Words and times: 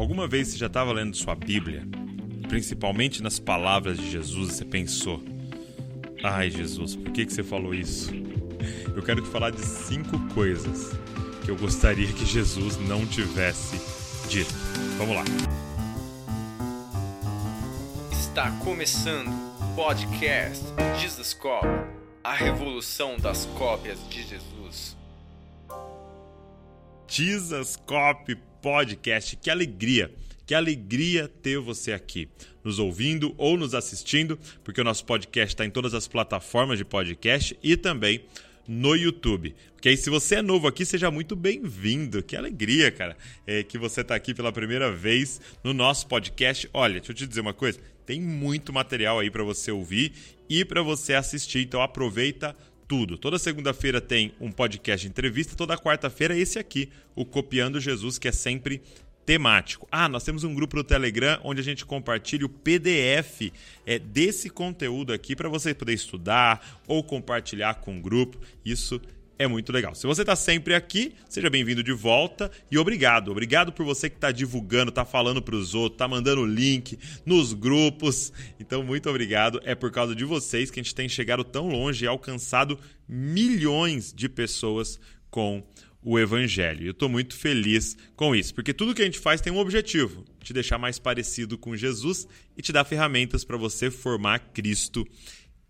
Alguma 0.00 0.26
vez 0.26 0.48
você 0.48 0.56
já 0.56 0.66
estava 0.66 0.94
lendo 0.94 1.14
sua 1.14 1.34
Bíblia, 1.34 1.86
principalmente 2.48 3.22
nas 3.22 3.38
palavras 3.38 3.98
de 3.98 4.10
Jesus, 4.10 4.54
você 4.54 4.64
pensou: 4.64 5.22
Ai, 6.24 6.50
Jesus, 6.50 6.96
por 6.96 7.12
que, 7.12 7.26
que 7.26 7.34
você 7.34 7.42
falou 7.42 7.74
isso? 7.74 8.10
Eu 8.96 9.02
quero 9.02 9.20
te 9.20 9.28
falar 9.28 9.50
de 9.50 9.60
cinco 9.60 10.18
coisas 10.32 10.92
que 11.44 11.50
eu 11.50 11.56
gostaria 11.56 12.10
que 12.12 12.24
Jesus 12.24 12.78
não 12.78 13.06
tivesse 13.06 13.76
dito. 14.26 14.54
Vamos 14.96 15.16
lá. 15.16 15.24
Está 18.10 18.50
começando 18.52 19.28
o 19.28 19.74
podcast 19.76 20.64
Jesus 20.98 21.34
Cop 21.34 21.66
a 22.24 22.32
revolução 22.32 23.18
das 23.18 23.44
cópias 23.58 23.98
de 24.08 24.22
Jesus. 24.22 24.96
Jesus 27.06 27.76
Cop 27.76 28.49
Podcast. 28.60 29.36
Que 29.36 29.50
alegria! 29.50 30.10
Que 30.46 30.54
alegria 30.54 31.28
ter 31.28 31.60
você 31.60 31.92
aqui, 31.92 32.28
nos 32.64 32.80
ouvindo 32.80 33.32
ou 33.38 33.56
nos 33.56 33.72
assistindo, 33.72 34.36
porque 34.64 34.80
o 34.80 34.84
nosso 34.84 35.04
podcast 35.04 35.54
está 35.54 35.64
em 35.64 35.70
todas 35.70 35.94
as 35.94 36.08
plataformas 36.08 36.76
de 36.76 36.84
podcast 36.84 37.56
e 37.62 37.76
também 37.76 38.24
no 38.66 38.96
YouTube. 38.96 39.54
Porque 39.74 39.88
aí, 39.88 39.96
se 39.96 40.10
você 40.10 40.36
é 40.36 40.42
novo 40.42 40.66
aqui, 40.66 40.84
seja 40.84 41.10
muito 41.10 41.34
bem-vindo. 41.34 42.22
Que 42.22 42.36
alegria, 42.36 42.90
cara, 42.90 43.16
é, 43.46 43.62
que 43.62 43.78
você 43.78 44.00
está 44.00 44.14
aqui 44.14 44.34
pela 44.34 44.52
primeira 44.52 44.92
vez 44.92 45.40
no 45.62 45.72
nosso 45.72 46.06
podcast. 46.06 46.68
Olha, 46.72 46.94
deixa 46.94 47.12
eu 47.12 47.16
te 47.16 47.26
dizer 47.26 47.40
uma 47.40 47.54
coisa: 47.54 47.78
tem 48.04 48.20
muito 48.20 48.72
material 48.72 49.20
aí 49.20 49.30
para 49.30 49.44
você 49.44 49.70
ouvir 49.70 50.12
e 50.48 50.64
para 50.64 50.82
você 50.82 51.14
assistir. 51.14 51.60
Então 51.60 51.80
aproveita 51.80 52.56
tudo. 52.90 53.16
Toda 53.16 53.38
segunda-feira 53.38 54.00
tem 54.00 54.32
um 54.40 54.50
podcast 54.50 55.06
de 55.06 55.08
entrevista, 55.08 55.54
toda 55.54 55.78
quarta-feira 55.78 56.36
esse 56.36 56.58
aqui, 56.58 56.88
o 57.14 57.24
Copiando 57.24 57.78
Jesus, 57.78 58.18
que 58.18 58.26
é 58.26 58.32
sempre 58.32 58.82
temático. 59.24 59.86
Ah, 59.92 60.08
nós 60.08 60.24
temos 60.24 60.42
um 60.42 60.52
grupo 60.52 60.74
no 60.74 60.82
Telegram 60.82 61.38
onde 61.44 61.60
a 61.60 61.62
gente 61.62 61.86
compartilha 61.86 62.44
o 62.44 62.48
PDF 62.48 63.52
é, 63.86 63.96
desse 63.96 64.50
conteúdo 64.50 65.12
aqui 65.12 65.36
para 65.36 65.48
você 65.48 65.72
poder 65.72 65.92
estudar 65.92 66.80
ou 66.88 67.04
compartilhar 67.04 67.74
com 67.74 67.96
o 67.96 68.02
grupo. 68.02 68.40
Isso 68.64 68.96
é 68.96 69.19
muito 69.48 69.72
legal. 69.72 69.94
Se 69.94 70.06
você 70.06 70.22
está 70.22 70.36
sempre 70.36 70.74
aqui, 70.74 71.14
seja 71.28 71.48
bem-vindo 71.48 71.82
de 71.82 71.92
volta 71.92 72.50
e 72.70 72.76
obrigado. 72.76 73.30
Obrigado 73.30 73.72
por 73.72 73.86
você 73.86 74.10
que 74.10 74.16
está 74.16 74.30
divulgando, 74.30 74.90
está 74.90 75.04
falando 75.04 75.40
para 75.40 75.56
os 75.56 75.74
outros, 75.74 75.94
está 75.94 76.06
mandando 76.06 76.44
link 76.44 76.98
nos 77.24 77.52
grupos. 77.52 78.32
Então, 78.58 78.82
muito 78.82 79.08
obrigado. 79.08 79.60
É 79.64 79.74
por 79.74 79.90
causa 79.90 80.14
de 80.14 80.24
vocês 80.24 80.70
que 80.70 80.78
a 80.78 80.82
gente 80.82 80.94
tem 80.94 81.08
chegado 81.08 81.42
tão 81.42 81.68
longe 81.68 82.04
e 82.04 82.08
alcançado 82.08 82.78
milhões 83.08 84.12
de 84.12 84.28
pessoas 84.28 85.00
com 85.30 85.62
o 86.02 86.18
Evangelho. 86.18 86.86
Eu 86.86 86.92
estou 86.92 87.08
muito 87.08 87.36
feliz 87.36 87.96
com 88.16 88.34
isso, 88.34 88.54
porque 88.54 88.72
tudo 88.72 88.94
que 88.94 89.02
a 89.02 89.04
gente 89.04 89.18
faz 89.18 89.40
tem 89.40 89.52
um 89.52 89.58
objetivo: 89.58 90.24
te 90.42 90.52
deixar 90.52 90.78
mais 90.78 90.98
parecido 90.98 91.58
com 91.58 91.76
Jesus 91.76 92.26
e 92.56 92.62
te 92.62 92.72
dar 92.72 92.84
ferramentas 92.84 93.44
para 93.44 93.56
você 93.56 93.90
formar 93.90 94.38
Cristo 94.52 95.06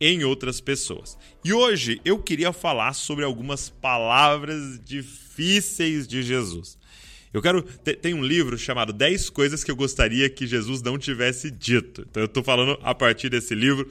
em 0.01 0.25
outras 0.25 0.61
pessoas. 0.61 1.19
E 1.45 1.53
hoje 1.53 2.01
eu 2.05 2.19
queria 2.19 2.53
falar 2.53 2.95
sobre 2.95 3.25
algumas 3.25 3.69
palavras 3.69 4.81
difíceis 4.83 6.09
de 6.09 6.23
Jesus. 6.23 6.79
Eu 7.33 7.41
quero. 7.41 7.63
Tem 7.63 8.15
um 8.15 8.25
livro 8.25 8.59
chamado 8.59 8.93
10 8.93 9.31
Coisas 9.31 9.63
que 9.63 9.71
eu 9.71 9.77
gostaria 9.77 10.29
que 10.29 10.47
Jesus 10.47 10.83
não 10.83 10.99
tivesse 10.99 11.51
dito. 11.51 12.05
Então 12.09 12.23
eu 12.23 12.27
estou 12.27 12.43
falando 12.43 12.79
a 12.83 12.95
partir 12.95 13.29
desse 13.29 13.55
livro. 13.55 13.89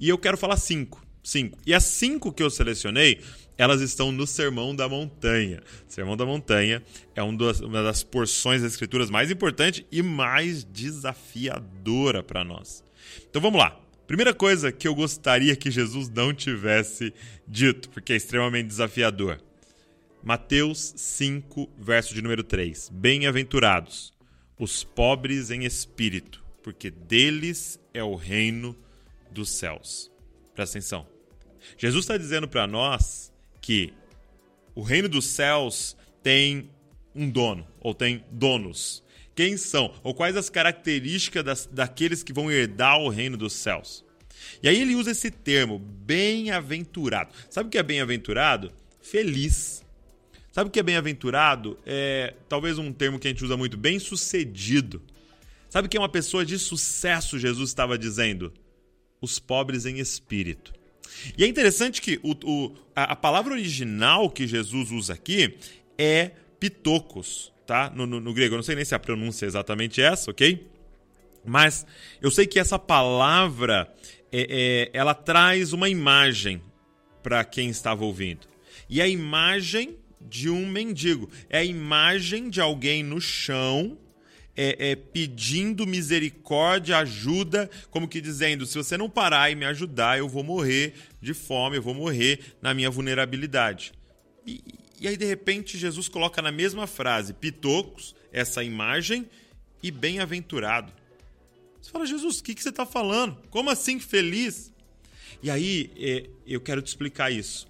E 0.00 0.08
eu 0.08 0.16
quero 0.16 0.38
falar 0.38 0.56
cinco. 0.56 1.04
Cinco. 1.22 1.58
E 1.66 1.74
as 1.74 1.84
cinco 1.84 2.32
que 2.32 2.42
eu 2.42 2.48
selecionei, 2.48 3.20
elas 3.58 3.82
estão 3.82 4.10
no 4.10 4.26
Sermão 4.26 4.74
da 4.74 4.88
Montanha. 4.88 5.60
Sermão 5.86 6.16
da 6.16 6.24
Montanha 6.24 6.82
é 7.14 7.22
uma 7.22 7.82
das 7.82 8.02
porções 8.02 8.62
das 8.62 8.72
Escrituras 8.72 9.10
mais 9.10 9.30
importante 9.30 9.84
e 9.92 10.00
mais 10.00 10.64
desafiadora 10.64 12.22
para 12.22 12.42
nós. 12.44 12.82
Então 13.28 13.42
vamos 13.42 13.58
lá. 13.58 13.87
Primeira 14.08 14.32
coisa 14.32 14.72
que 14.72 14.88
eu 14.88 14.94
gostaria 14.94 15.54
que 15.54 15.70
Jesus 15.70 16.08
não 16.08 16.32
tivesse 16.32 17.12
dito, 17.46 17.90
porque 17.90 18.14
é 18.14 18.16
extremamente 18.16 18.68
desafiador. 18.68 19.38
Mateus 20.24 20.94
5, 20.96 21.68
verso 21.78 22.14
de 22.14 22.22
número 22.22 22.42
3. 22.42 22.88
Bem-aventurados 22.88 24.14
os 24.58 24.82
pobres 24.82 25.50
em 25.50 25.66
espírito, 25.66 26.42
porque 26.62 26.90
deles 26.90 27.78
é 27.92 28.02
o 28.02 28.14
reino 28.14 28.74
dos 29.30 29.50
céus. 29.50 30.10
Presta 30.54 30.78
atenção. 30.78 31.06
Jesus 31.76 32.06
está 32.06 32.16
dizendo 32.16 32.48
para 32.48 32.66
nós 32.66 33.30
que 33.60 33.92
o 34.74 34.80
reino 34.80 35.10
dos 35.10 35.26
céus 35.26 35.94
tem 36.22 36.70
um 37.14 37.28
dono, 37.28 37.68
ou 37.78 37.92
tem 37.92 38.24
donos. 38.32 39.04
Quem 39.38 39.56
são? 39.56 39.94
Ou 40.02 40.12
quais 40.12 40.36
as 40.36 40.50
características 40.50 41.44
das, 41.44 41.66
daqueles 41.66 42.24
que 42.24 42.32
vão 42.32 42.50
herdar 42.50 42.98
o 42.98 43.08
reino 43.08 43.36
dos 43.36 43.52
céus? 43.52 44.04
E 44.60 44.68
aí 44.68 44.82
ele 44.82 44.96
usa 44.96 45.12
esse 45.12 45.30
termo, 45.30 45.78
bem-aventurado. 45.78 47.32
Sabe 47.48 47.68
o 47.68 47.70
que 47.70 47.78
é 47.78 47.82
bem-aventurado? 47.84 48.72
Feliz. 49.00 49.84
Sabe 50.50 50.66
o 50.66 50.72
que 50.72 50.80
é 50.80 50.82
bem-aventurado? 50.82 51.78
É 51.86 52.34
talvez 52.48 52.78
um 52.78 52.92
termo 52.92 53.16
que 53.16 53.28
a 53.28 53.30
gente 53.30 53.44
usa 53.44 53.56
muito, 53.56 53.76
bem-sucedido. 53.76 55.00
Sabe 55.70 55.86
o 55.86 55.88
que 55.88 55.96
é 55.96 56.00
uma 56.00 56.08
pessoa 56.08 56.44
de 56.44 56.58
sucesso, 56.58 57.38
Jesus 57.38 57.70
estava 57.70 57.96
dizendo? 57.96 58.52
Os 59.20 59.38
pobres 59.38 59.86
em 59.86 60.00
espírito. 60.00 60.72
E 61.36 61.44
é 61.44 61.46
interessante 61.46 62.02
que 62.02 62.18
o, 62.24 62.32
o, 62.44 62.74
a, 62.92 63.12
a, 63.12 63.16
palavra 63.16 63.52
original 63.52 64.28
que 64.28 64.48
Jesus 64.48 64.90
usa 64.90 65.12
aqui 65.12 65.56
é 65.96 66.32
pitocos 66.58 67.52
tá? 67.68 67.92
No, 67.94 68.06
no, 68.06 68.18
no, 68.18 68.32
grego. 68.32 68.54
Eu 68.54 68.56
não 68.56 68.62
sei 68.62 68.74
nem 68.74 68.84
se 68.84 68.94
a 68.94 68.98
pronúncia 68.98 69.44
é 69.44 69.48
exatamente 69.48 70.00
essa, 70.00 70.30
ok? 70.30 70.66
Mas 71.44 71.86
eu 72.20 72.30
sei 72.30 72.46
que 72.46 72.58
essa 72.58 72.78
palavra 72.78 73.92
é, 74.32 74.88
é, 74.94 74.98
ela 74.98 75.12
traz 75.12 75.74
uma 75.74 75.86
imagem 75.86 76.62
para 77.22 77.44
quem 77.44 77.68
estava 77.68 78.06
ouvindo. 78.06 78.48
E 78.88 79.02
a 79.02 79.06
imagem 79.06 79.98
de 80.18 80.48
um 80.48 80.66
mendigo 80.66 81.28
é 81.50 81.58
a 81.58 81.64
imagem 81.64 82.48
de 82.48 82.58
alguém 82.58 83.02
no 83.02 83.20
chão. 83.20 83.98
É, 84.60 84.90
é, 84.90 84.96
pedindo 84.96 85.86
misericórdia, 85.86 86.98
ajuda, 86.98 87.70
como 87.92 88.08
que 88.08 88.20
dizendo: 88.20 88.66
se 88.66 88.76
você 88.76 88.96
não 88.96 89.08
parar 89.08 89.52
e 89.52 89.54
me 89.54 89.64
ajudar, 89.64 90.18
eu 90.18 90.28
vou 90.28 90.42
morrer 90.42 90.94
de 91.22 91.32
fome, 91.32 91.76
eu 91.76 91.82
vou 91.82 91.94
morrer 91.94 92.40
na 92.60 92.74
minha 92.74 92.90
vulnerabilidade. 92.90 93.92
E, 94.44 94.60
e 95.00 95.08
aí, 95.08 95.16
de 95.16 95.24
repente, 95.24 95.78
Jesus 95.78 96.08
coloca 96.08 96.42
na 96.42 96.50
mesma 96.50 96.86
frase 96.86 97.32
pitocos, 97.32 98.14
essa 98.32 98.62
imagem, 98.64 99.28
e 99.82 99.90
bem-aventurado. 99.90 100.92
Você 101.80 101.90
fala, 101.90 102.06
Jesus, 102.06 102.38
o 102.38 102.44
que, 102.44 102.54
que 102.54 102.62
você 102.62 102.70
está 102.70 102.84
falando? 102.84 103.40
Como 103.50 103.70
assim 103.70 104.00
feliz? 104.00 104.72
E 105.42 105.50
aí, 105.50 105.90
é, 105.96 106.28
eu 106.46 106.60
quero 106.60 106.82
te 106.82 106.88
explicar 106.88 107.30
isso. 107.30 107.68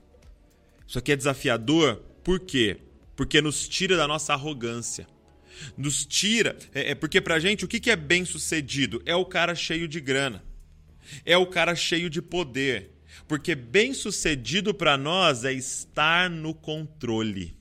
Isso 0.87 0.99
aqui 0.99 1.13
é 1.13 1.17
desafiador, 1.17 1.97
por 2.25 2.41
quê? 2.41 2.79
Porque 3.15 3.43
nos 3.43 3.69
tira 3.69 3.97
da 3.97 4.09
nossa 4.09 4.33
arrogância. 4.33 5.07
Nos 5.77 6.07
tira. 6.07 6.57
É, 6.73 6.93
é 6.93 6.95
porque 6.95 7.21
pra 7.21 7.39
gente, 7.39 7.65
o 7.65 7.69
que, 7.69 7.79
que 7.79 7.91
é 7.91 7.97
bem 7.97 8.25
sucedido? 8.25 9.03
É 9.05 9.15
o 9.15 9.25
cara 9.27 9.55
cheio 9.55 9.87
de 9.87 10.01
grana. 10.01 10.43
É 11.25 11.37
o 11.37 11.47
cara 11.47 11.75
cheio 11.75 12.09
de 12.09 12.23
poder 12.23 12.98
porque 13.27 13.55
bem-sucedido 13.55 14.73
para 14.75 14.97
nós 14.97 15.45
é 15.45 15.53
estar 15.53 16.31
no 16.31 16.55
controle. 16.55 17.59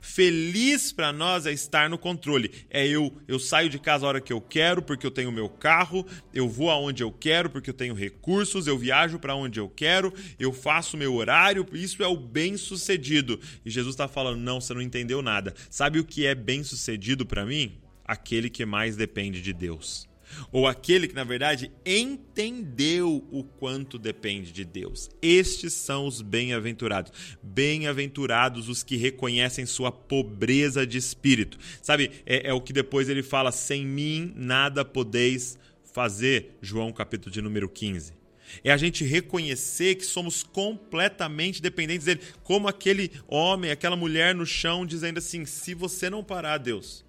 Feliz 0.00 0.92
para 0.92 1.12
nós 1.12 1.46
é 1.46 1.52
estar 1.52 1.88
no 1.88 1.96
controle. 1.96 2.50
É 2.68 2.86
eu, 2.86 3.12
eu 3.26 3.38
saio 3.38 3.68
de 3.68 3.78
casa 3.78 4.04
a 4.04 4.08
hora 4.08 4.20
que 4.20 4.32
eu 4.32 4.40
quero, 4.40 4.82
porque 4.82 5.06
eu 5.06 5.10
tenho 5.10 5.32
meu 5.32 5.48
carro, 5.48 6.06
eu 6.32 6.48
vou 6.48 6.70
aonde 6.70 7.02
eu 7.02 7.10
quero, 7.10 7.48
porque 7.48 7.70
eu 7.70 7.74
tenho 7.74 7.94
recursos, 7.94 8.66
eu 8.66 8.78
viajo 8.78 9.18
para 9.18 9.34
onde 9.34 9.58
eu 9.58 9.68
quero, 9.68 10.12
eu 10.38 10.52
faço 10.52 10.96
meu 10.96 11.14
horário, 11.14 11.66
isso 11.72 12.02
é 12.02 12.06
o 12.06 12.16
bem-sucedido. 12.16 13.40
E 13.64 13.70
Jesus 13.70 13.94
está 13.94 14.06
falando: 14.06 14.40
não, 14.40 14.60
você 14.60 14.74
não 14.74 14.82
entendeu 14.82 15.22
nada. 15.22 15.54
Sabe 15.70 15.98
o 15.98 16.04
que 16.04 16.26
é 16.26 16.34
bem-sucedido 16.34 17.24
para 17.24 17.46
mim? 17.46 17.78
Aquele 18.04 18.50
que 18.50 18.66
mais 18.66 18.96
depende 18.96 19.40
de 19.40 19.52
Deus 19.52 20.06
ou 20.52 20.66
aquele 20.66 21.08
que, 21.08 21.14
na 21.14 21.24
verdade, 21.24 21.70
entendeu 21.84 23.26
o 23.30 23.44
quanto 23.44 23.98
depende 23.98 24.52
de 24.52 24.64
Deus. 24.64 25.10
Estes 25.20 25.72
são 25.72 26.06
os 26.06 26.22
bem-aventurados. 26.22 27.12
Bem-aventurados 27.42 28.68
os 28.68 28.82
que 28.82 28.96
reconhecem 28.96 29.66
sua 29.66 29.90
pobreza 29.90 30.86
de 30.86 30.98
espírito. 30.98 31.58
Sabe, 31.82 32.10
é, 32.24 32.48
é 32.48 32.52
o 32.52 32.60
que 32.60 32.72
depois 32.72 33.08
ele 33.08 33.22
fala: 33.22 33.52
sem 33.52 33.84
mim 33.84 34.32
nada 34.36 34.84
podeis 34.84 35.58
fazer. 35.92 36.56
João, 36.60 36.92
capítulo 36.92 37.32
de 37.32 37.40
número 37.40 37.68
15 37.68 38.24
é 38.62 38.70
a 38.70 38.76
gente 38.76 39.04
reconhecer 39.04 39.96
que 39.96 40.04
somos 40.04 40.42
completamente 40.42 41.62
dependentes 41.62 42.04
dele, 42.04 42.20
como 42.42 42.68
aquele 42.68 43.10
homem, 43.26 43.70
aquela 43.70 43.96
mulher 43.96 44.34
no 44.34 44.46
chão 44.46 44.84
dizendo 44.86 45.18
assim: 45.18 45.44
se 45.44 45.74
você 45.74 46.10
não 46.10 46.22
parar, 46.22 46.58
Deus, 46.58 47.04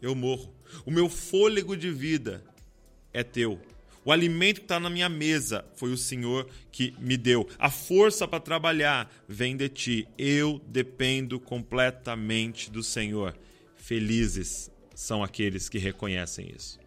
eu 0.00 0.14
morro. 0.14 0.54
O 0.84 0.90
meu 0.90 1.08
fôlego 1.08 1.76
de 1.76 1.90
vida 1.90 2.42
é 3.12 3.22
teu. 3.22 3.60
O 4.04 4.10
alimento 4.10 4.56
que 4.56 4.64
está 4.64 4.80
na 4.80 4.90
minha 4.90 5.08
mesa 5.08 5.64
foi 5.76 5.92
o 5.92 5.96
Senhor 5.96 6.48
que 6.72 6.92
me 6.98 7.16
deu. 7.16 7.48
A 7.58 7.70
força 7.70 8.26
para 8.26 8.40
trabalhar 8.40 9.12
vem 9.28 9.56
de 9.56 9.68
ti. 9.68 10.08
Eu 10.18 10.60
dependo 10.66 11.38
completamente 11.38 12.68
do 12.70 12.82
Senhor. 12.82 13.36
Felizes 13.76 14.70
são 14.94 15.22
aqueles 15.22 15.68
que 15.68 15.78
reconhecem 15.78 16.52
isso. 16.54 16.80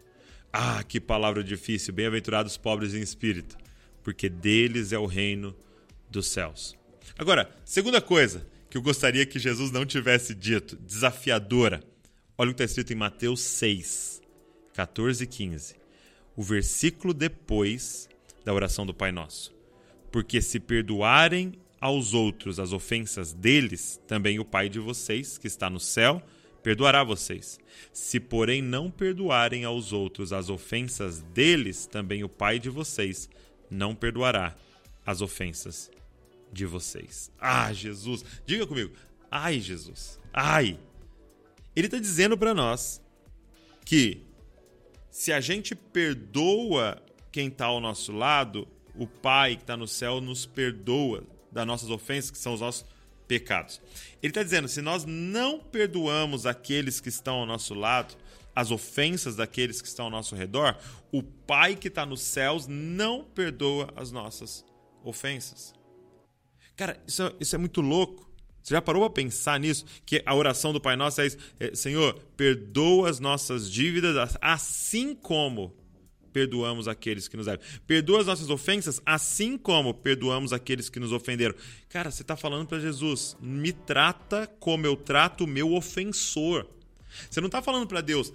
Ah, 0.52 0.84
que 0.84 1.00
palavra 1.00 1.44
difícil! 1.44 1.94
Bem-aventurados 1.94 2.58
pobres 2.58 2.94
em 2.94 3.02
espírito, 3.02 3.58
porque 4.04 4.30
deles 4.30 4.92
é 4.92 4.98
o 4.98 5.06
reino 5.06 5.56
dos 6.10 6.28
céus. 6.28 6.78
Agora, 7.18 7.50
segunda 7.64 8.02
coisa 8.02 8.46
que 8.70 8.78
eu 8.78 8.82
gostaria 8.82 9.26
que 9.26 9.40
Jesus 9.40 9.72
não 9.72 9.86
tivesse 9.86 10.34
dito, 10.36 10.76
desafiadora. 10.78 11.82
Olha 12.38 12.52
o 12.52 12.54
que 12.54 12.62
está 12.62 12.66
escrito 12.66 12.92
em 12.92 12.98
Mateus 12.98 13.40
6, 13.42 14.22
14 14.74 15.24
e 15.24 15.28
15. 15.28 15.85
O 16.36 16.44
versículo 16.44 17.14
depois 17.14 18.10
da 18.44 18.54
oração 18.54 18.86
do 18.86 18.94
Pai 18.94 19.12
Nosso. 19.12 19.54
Porque 20.12 20.42
se 20.42 20.60
perdoarem 20.60 21.54
aos 21.80 22.14
outros 22.14 22.60
as 22.60 22.72
ofensas 22.72 23.34
deles, 23.34 24.00
também 24.08 24.40
o 24.40 24.46
Pai 24.46 24.70
de 24.70 24.80
vocês, 24.80 25.38
que 25.38 25.48
está 25.48 25.70
no 25.70 25.80
céu, 25.80 26.22
perdoará 26.64 27.04
vocês. 27.04 27.60
Se, 27.94 28.20
porém, 28.20 28.62
não 28.62 28.90
perdoarem 28.90 29.66
aos 29.66 29.94
outros 29.94 30.34
as 30.34 30.50
ofensas 30.50 31.22
deles, 31.22 31.86
também 31.86 32.24
o 32.24 32.30
Pai 32.30 32.60
de 32.60 32.70
vocês 32.70 33.30
não 33.70 33.94
perdoará 33.94 34.56
as 35.06 35.22
ofensas 35.22 35.92
de 36.52 36.66
vocês. 36.66 37.32
Ah, 37.40 37.72
Jesus! 37.72 38.24
Diga 38.46 38.66
comigo. 38.66 38.94
Ai, 39.30 39.60
Jesus. 39.60 40.20
Ai. 40.34 40.80
Ele 41.76 41.88
está 41.88 42.00
dizendo 42.00 42.38
para 42.38 42.54
nós 42.54 43.02
que 43.84 44.25
se 45.16 45.32
a 45.32 45.40
gente 45.40 45.74
perdoa 45.74 47.02
quem 47.32 47.48
está 47.48 47.68
ao 47.68 47.80
nosso 47.80 48.12
lado, 48.12 48.68
o 48.94 49.08
Pai 49.08 49.56
que 49.56 49.62
está 49.62 49.78
no 49.78 49.88
céu 49.88 50.20
nos 50.20 50.46
perdoa 50.46 51.24
das 51.50 51.66
nossas 51.66 51.90
ofensas, 51.90 52.32
que 52.32 52.38
são 52.38 52.54
os 52.54 52.60
nossos 52.60 52.86
pecados. 53.26 53.82
Ele 54.22 54.32
está 54.32 54.44
dizendo: 54.44 54.68
se 54.68 54.82
nós 54.82 55.06
não 55.06 55.58
perdoamos 55.58 56.46
aqueles 56.46 57.00
que 57.00 57.08
estão 57.08 57.36
ao 57.36 57.46
nosso 57.46 57.74
lado, 57.74 58.14
as 58.54 58.72
ofensas 58.72 59.38
daqueles 59.38 59.82
que 59.82 59.88
estão 59.88 60.04
ao 60.04 60.12
nosso 60.12 60.36
redor, 60.36 60.78
o 61.14 61.24
Pai 61.24 61.78
que 61.78 61.88
está 61.88 62.06
nos 62.06 62.20
céus 62.20 62.68
não 62.68 63.24
perdoa 63.24 63.94
as 63.96 64.12
nossas 64.12 64.66
ofensas. 65.02 65.74
Cara, 66.76 67.02
isso 67.08 67.24
é, 67.24 67.34
isso 67.40 67.56
é 67.56 67.58
muito 67.58 67.80
louco. 67.80 68.25
Você 68.66 68.74
já 68.74 68.82
parou 68.82 69.04
para 69.04 69.22
pensar 69.22 69.60
nisso? 69.60 69.86
Que 70.04 70.24
a 70.26 70.34
oração 70.34 70.74
do 70.74 70.82
Pai 70.82 70.96
Nosso 70.96 71.22
é, 71.22 71.28
é 71.60 71.76
Senhor, 71.76 72.20
perdoa 72.36 73.12
as 73.12 73.20
nossas 73.20 73.70
dívidas, 73.70 74.36
assim 74.42 75.14
como 75.14 75.72
perdoamos 76.34 76.88
aqueles 76.88 77.28
que 77.28 77.38
nos 77.38 77.46
devem. 77.46 77.64
Perdoa 77.86 78.22
as 78.22 78.26
nossas 78.26 78.50
ofensas, 78.50 79.00
assim 79.06 79.56
como 79.56 79.94
perdoamos 79.94 80.52
aqueles 80.52 80.90
que 80.90 81.00
nos 81.00 81.12
ofenderam. 81.12 81.54
Cara, 81.90 82.10
você 82.10 82.24
está 82.24 82.36
falando 82.36 82.66
para 82.68 82.80
Jesus, 82.80 83.38
me 83.40 83.72
trata 83.72 84.48
como 84.60 84.88
eu 84.88 84.96
trato 84.96 85.44
o 85.44 85.48
meu 85.48 85.72
ofensor. 85.76 86.66
Você 87.30 87.40
não 87.40 87.48
está 87.48 87.62
falando 87.62 87.86
para 87.86 88.02
Deus, 88.02 88.34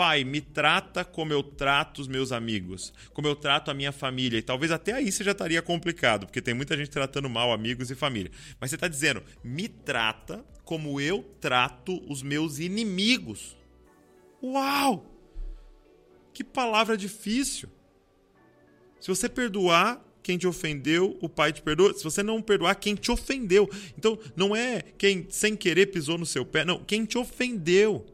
Pai, 0.00 0.24
me 0.24 0.40
trata 0.40 1.04
como 1.04 1.30
eu 1.30 1.42
trato 1.42 2.00
os 2.00 2.08
meus 2.08 2.32
amigos, 2.32 2.90
como 3.12 3.28
eu 3.28 3.36
trato 3.36 3.70
a 3.70 3.74
minha 3.74 3.92
família. 3.92 4.38
E 4.38 4.42
talvez 4.42 4.72
até 4.72 4.94
aí 4.94 5.12
você 5.12 5.22
já 5.22 5.32
estaria 5.32 5.60
complicado, 5.60 6.24
porque 6.24 6.40
tem 6.40 6.54
muita 6.54 6.74
gente 6.74 6.88
tratando 6.88 7.28
mal 7.28 7.52
amigos 7.52 7.90
e 7.90 7.94
família. 7.94 8.32
Mas 8.58 8.70
você 8.70 8.76
está 8.76 8.88
dizendo, 8.88 9.22
me 9.44 9.68
trata 9.68 10.42
como 10.64 11.02
eu 11.02 11.22
trato 11.38 12.02
os 12.10 12.22
meus 12.22 12.58
inimigos. 12.58 13.58
Uau! 14.42 15.04
Que 16.32 16.42
palavra 16.42 16.96
difícil. 16.96 17.68
Se 18.98 19.08
você 19.08 19.28
perdoar 19.28 20.02
quem 20.22 20.38
te 20.38 20.46
ofendeu, 20.46 21.18
o 21.20 21.28
pai 21.28 21.52
te 21.52 21.60
perdoa. 21.60 21.92
Se 21.92 22.02
você 22.02 22.22
não 22.22 22.40
perdoar, 22.40 22.74
quem 22.76 22.94
te 22.94 23.10
ofendeu. 23.10 23.68
Então, 23.98 24.18
não 24.34 24.56
é 24.56 24.80
quem 24.80 25.26
sem 25.28 25.54
querer 25.54 25.88
pisou 25.88 26.16
no 26.16 26.24
seu 26.24 26.46
pé, 26.46 26.64
não, 26.64 26.82
quem 26.82 27.04
te 27.04 27.18
ofendeu. 27.18 28.06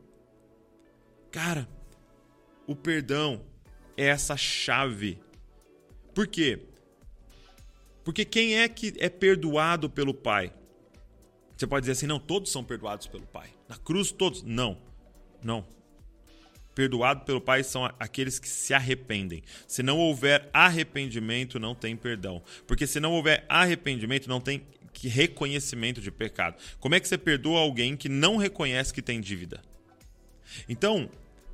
Cara, 1.30 1.75
o 2.66 2.74
perdão 2.74 3.44
é 3.96 4.06
essa 4.06 4.36
chave. 4.36 5.18
Por 6.14 6.26
quê? 6.26 6.60
Porque 8.04 8.24
quem 8.24 8.58
é 8.58 8.68
que 8.68 8.94
é 8.98 9.08
perdoado 9.08 9.90
pelo 9.90 10.14
Pai? 10.14 10.52
Você 11.56 11.66
pode 11.66 11.82
dizer 11.82 11.92
assim, 11.92 12.06
não, 12.06 12.18
todos 12.18 12.52
são 12.52 12.62
perdoados 12.62 13.06
pelo 13.06 13.26
Pai. 13.26 13.48
Na 13.68 13.76
cruz, 13.76 14.12
todos. 14.12 14.42
Não, 14.42 14.78
não 15.42 15.66
perdoado 16.76 17.24
pelo 17.24 17.40
Pai 17.40 17.64
são 17.64 17.90
aqueles 17.98 18.38
que 18.38 18.46
se 18.46 18.74
arrependem. 18.74 19.42
Se 19.66 19.82
não 19.82 19.98
houver 19.98 20.50
arrependimento, 20.52 21.58
não 21.58 21.74
tem 21.74 21.96
perdão. 21.96 22.42
Porque 22.66 22.86
se 22.86 23.00
não 23.00 23.12
houver 23.12 23.46
arrependimento, 23.48 24.28
não 24.28 24.42
tem 24.42 24.62
reconhecimento 25.02 26.02
de 26.02 26.10
pecado. 26.10 26.56
Como 26.78 26.94
é 26.94 27.00
que 27.00 27.08
você 27.08 27.16
perdoa 27.16 27.60
alguém 27.60 27.96
que 27.96 28.10
não 28.10 28.36
reconhece 28.36 28.92
que 28.92 29.00
tem 29.00 29.22
dívida? 29.22 29.62
Então, 30.68 31.08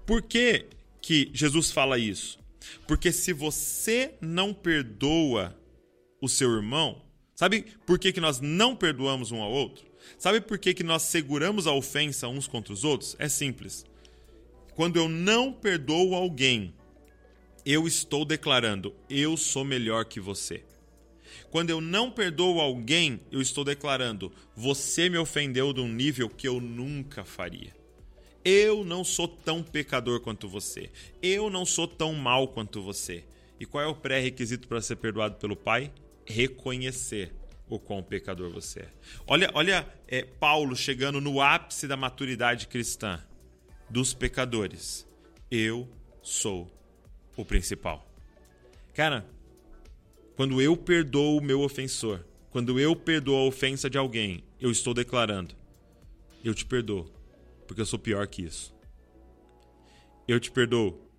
por 0.05 0.23
que, 0.23 0.67
que 1.03 1.31
Jesus 1.35 1.71
fala 1.71 1.99
isso? 1.99 2.39
Porque 2.87 3.11
se 3.11 3.33
você 3.33 4.15
não 4.21 4.55
perdoa 4.55 5.59
o 6.21 6.29
seu 6.29 6.51
irmão, 6.53 7.03
sabe 7.35 7.67
por 7.85 7.99
que, 7.99 8.13
que 8.13 8.21
nós 8.21 8.41
não 8.41 8.77
perdoamos 8.77 9.33
um 9.33 9.43
ao 9.43 9.51
outro? 9.51 9.85
Sabe 10.19 10.41
por 10.41 10.59
que, 10.59 10.73
que 10.73 10.85
nós 10.85 11.03
seguramos 11.03 11.67
a 11.67 11.73
ofensa 11.73 12.29
uns 12.29 12.47
contra 12.47 12.73
os 12.73 12.85
outros? 12.85 13.17
É 13.19 13.29
simples. 13.29 13.85
Quando 14.75 14.97
eu 14.97 15.09
não 15.09 15.53
perdoo 15.53 16.15
alguém, 16.15 16.73
eu 17.67 17.87
estou 17.87 18.25
declarando: 18.25 18.95
eu 19.11 19.37
sou 19.37 19.65
melhor 19.65 20.05
que 20.05 20.21
você. 20.21 20.65
Quando 21.51 21.71
eu 21.71 21.81
não 21.81 22.11
perdoo 22.11 22.61
alguém, 22.61 23.21
eu 23.31 23.41
estou 23.41 23.65
declarando: 23.65 24.33
você 24.57 25.09
me 25.09 25.19
ofendeu 25.19 25.73
de 25.73 25.81
um 25.81 25.89
nível 25.89 26.29
que 26.29 26.49
eu 26.49 26.61
nunca 26.61 27.25
faria. 27.25 27.81
Eu 28.44 28.85
não 28.85 29.05
sou 29.05 29.29
tão 29.29 29.62
pecador 29.62 30.21
quanto 30.21 30.49
você. 30.49 30.91
Eu 31.23 31.49
não 31.49 31.65
sou 31.65 31.87
tão 31.87 32.12
mal 32.15 32.49
quanto 32.49 32.83
você. 32.83 33.25
E 33.61 33.65
qual 33.65 33.85
é 33.85 33.87
o 33.87 33.94
pré-requisito 33.94 34.67
para 34.67 34.81
ser 34.81 34.97
perdoado 34.97 35.37
pelo 35.37 35.55
Pai? 35.55 35.93
Reconhecer 36.27 37.33
o 37.69 37.79
quão 37.79 38.03
pecador 38.03 38.50
você 38.50 38.81
é. 38.81 38.89
Olha, 39.27 39.50
olha 39.55 39.87
é, 40.09 40.23
Paulo 40.23 40.75
chegando 40.75 41.21
no 41.21 41.41
ápice 41.41 41.87
da 41.87 41.97
maturidade 41.97 42.67
cristã 42.67 43.23
dos 43.89 44.12
pecadores. 44.12 45.06
Eu 45.50 45.89
sou 46.21 46.71
o 47.37 47.44
principal. 47.44 48.06
Cara, 48.94 49.27
quando 50.37 50.61
eu 50.61 50.77
perdoo 50.77 51.39
o 51.39 51.43
meu 51.43 51.61
ofensor, 51.61 52.25
quando 52.50 52.79
eu 52.79 52.94
perdoo 52.97 53.37
a 53.37 53.44
ofensa 53.44 53.89
de 53.89 53.97
alguém, 53.97 54.44
eu 54.61 54.71
estou 54.71 54.93
declarando: 54.93 55.55
eu 56.44 56.55
te 56.55 56.67
perdoo, 56.67 57.11
porque 57.73 57.81
eu 57.81 57.87
sou 57.87 57.99
pior 57.99 58.27
que 58.27 58.43
isso. 58.43 58.75
Eu 60.29 60.39
te 60.39 60.51
perdoo, 60.51 61.11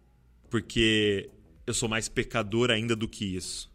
porque 0.52 1.32
eu 1.66 1.74
sou 1.74 1.90
mais 1.90 2.08
pecador 2.08 2.70
ainda 2.70 2.96
do 2.96 3.08
que 3.08 3.26
isso. 3.26 3.72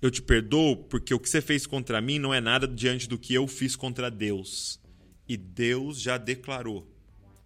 Eu 0.00 0.10
te 0.10 0.20
perdoo 0.20 0.76
porque 0.76 1.14
o 1.14 1.18
que 1.18 1.28
você 1.28 1.40
fez 1.40 1.66
contra 1.66 2.02
mim 2.02 2.18
não 2.18 2.34
é 2.34 2.40
nada 2.40 2.68
diante 2.68 3.08
do 3.08 3.18
que 3.18 3.32
eu 3.32 3.48
fiz 3.48 3.74
contra 3.74 4.10
Deus. 4.10 4.78
E 5.26 5.38
Deus 5.38 5.98
já 5.98 6.18
declarou 6.18 6.86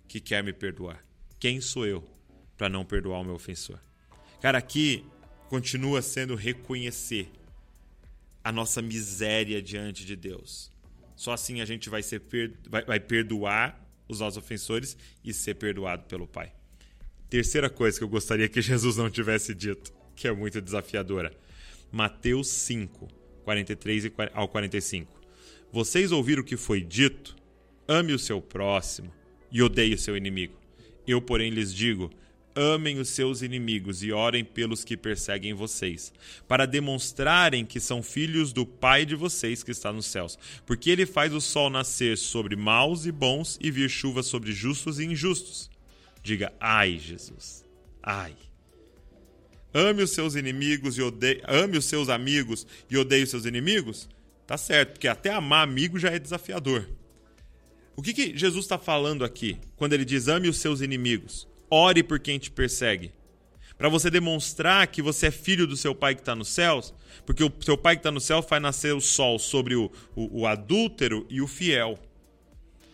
que 0.08 0.20
quer 0.20 0.42
me 0.42 0.52
perdoar? 0.52 1.06
Quem 1.38 1.60
sou 1.60 1.86
eu 1.86 2.04
para 2.58 2.68
não 2.68 2.84
perdoar 2.84 3.20
o 3.20 3.24
meu 3.24 3.34
ofensor? 3.34 3.78
Cara, 4.40 4.58
aqui 4.58 5.06
continua 5.48 6.02
sendo 6.02 6.34
reconhecer 6.34 7.30
a 8.42 8.50
nossa 8.50 8.82
miséria 8.82 9.62
diante 9.62 10.04
de 10.04 10.16
Deus. 10.16 10.72
Só 11.14 11.32
assim 11.34 11.60
a 11.60 11.64
gente 11.64 11.88
vai, 11.88 12.02
ser 12.02 12.20
vai, 12.68 12.84
vai 12.84 12.98
perdoar 12.98 13.89
os 14.10 14.20
nossos 14.20 14.36
ofensores 14.36 14.96
e 15.24 15.32
ser 15.32 15.54
perdoado 15.54 16.04
pelo 16.04 16.26
Pai. 16.26 16.52
Terceira 17.28 17.70
coisa 17.70 17.96
que 17.96 18.04
eu 18.04 18.08
gostaria 18.08 18.48
que 18.48 18.60
Jesus 18.62 18.96
não 18.96 19.08
tivesse 19.08 19.54
dito, 19.54 19.92
que 20.16 20.26
é 20.26 20.32
muito 20.32 20.60
desafiadora. 20.60 21.32
Mateus 21.92 22.48
5, 22.48 23.08
43 23.44 24.12
ao 24.34 24.48
45. 24.48 25.20
Vocês 25.72 26.12
ouviram 26.12 26.42
o 26.42 26.44
que 26.44 26.56
foi 26.56 26.80
dito? 26.80 27.36
Ame 27.86 28.12
o 28.12 28.18
seu 28.18 28.40
próximo 28.40 29.12
e 29.50 29.62
odeie 29.62 29.94
o 29.94 29.98
seu 29.98 30.16
inimigo. 30.16 30.54
Eu, 31.06 31.20
porém, 31.20 31.50
lhes 31.50 31.72
digo: 31.74 32.10
amem 32.54 32.98
os 32.98 33.10
seus 33.10 33.42
inimigos 33.42 34.02
e 34.02 34.12
orem 34.12 34.44
pelos 34.44 34.84
que 34.84 34.96
perseguem 34.96 35.54
vocês, 35.54 36.12
para 36.48 36.66
demonstrarem 36.66 37.64
que 37.64 37.80
são 37.80 38.02
filhos 38.02 38.52
do 38.52 38.66
Pai 38.66 39.04
de 39.04 39.14
vocês 39.14 39.62
que 39.62 39.70
está 39.70 39.92
nos 39.92 40.06
céus. 40.06 40.38
Porque 40.66 40.90
ele 40.90 41.06
faz 41.06 41.32
o 41.32 41.40
sol 41.40 41.70
nascer 41.70 42.16
sobre 42.18 42.56
maus 42.56 43.06
e 43.06 43.12
bons 43.12 43.58
e 43.60 43.70
vir 43.70 43.88
chuva 43.88 44.22
sobre 44.22 44.52
justos 44.52 44.98
e 44.98 45.04
injustos. 45.04 45.70
Diga: 46.22 46.52
ai, 46.60 46.98
Jesus. 46.98 47.64
Ai. 48.02 48.34
Ame 49.72 50.02
os 50.02 50.10
seus 50.10 50.34
inimigos 50.34 50.98
e 50.98 51.02
odeie, 51.02 51.40
ame 51.46 51.78
os 51.78 51.84
seus 51.84 52.08
amigos 52.08 52.66
e 52.90 52.98
odeie 52.98 53.22
os 53.22 53.30
seus 53.30 53.44
inimigos? 53.44 54.08
Tá 54.46 54.58
certo, 54.58 54.94
porque 54.94 55.06
até 55.06 55.30
amar 55.30 55.62
amigo 55.62 55.96
já 55.96 56.10
é 56.10 56.18
desafiador. 56.18 56.88
O 57.94 58.02
que, 58.02 58.12
que 58.12 58.36
Jesus 58.36 58.64
está 58.64 58.78
falando 58.78 59.24
aqui 59.24 59.58
quando 59.76 59.92
ele 59.92 60.04
diz 60.04 60.26
ame 60.26 60.48
os 60.48 60.56
seus 60.56 60.80
inimigos? 60.80 61.46
Ore 61.70 62.02
por 62.02 62.18
quem 62.18 62.38
te 62.38 62.50
persegue. 62.50 63.12
Para 63.78 63.88
você 63.88 64.10
demonstrar 64.10 64.86
que 64.88 65.00
você 65.00 65.28
é 65.28 65.30
filho 65.30 65.66
do 65.66 65.74
seu 65.74 65.94
pai 65.94 66.14
que 66.14 66.20
está 66.20 66.34
nos 66.34 66.48
céus, 66.48 66.92
porque 67.24 67.42
o 67.42 67.50
seu 67.60 67.78
pai 67.78 67.96
que 67.96 68.00
está 68.00 68.10
no 68.10 68.20
céu 68.20 68.42
faz 68.42 68.60
nascer 68.60 68.94
o 68.94 69.00
sol 69.00 69.38
sobre 69.38 69.74
o, 69.74 69.90
o, 70.14 70.40
o 70.40 70.46
adúltero 70.46 71.26
e 71.30 71.40
o 71.40 71.46
fiel. 71.46 71.98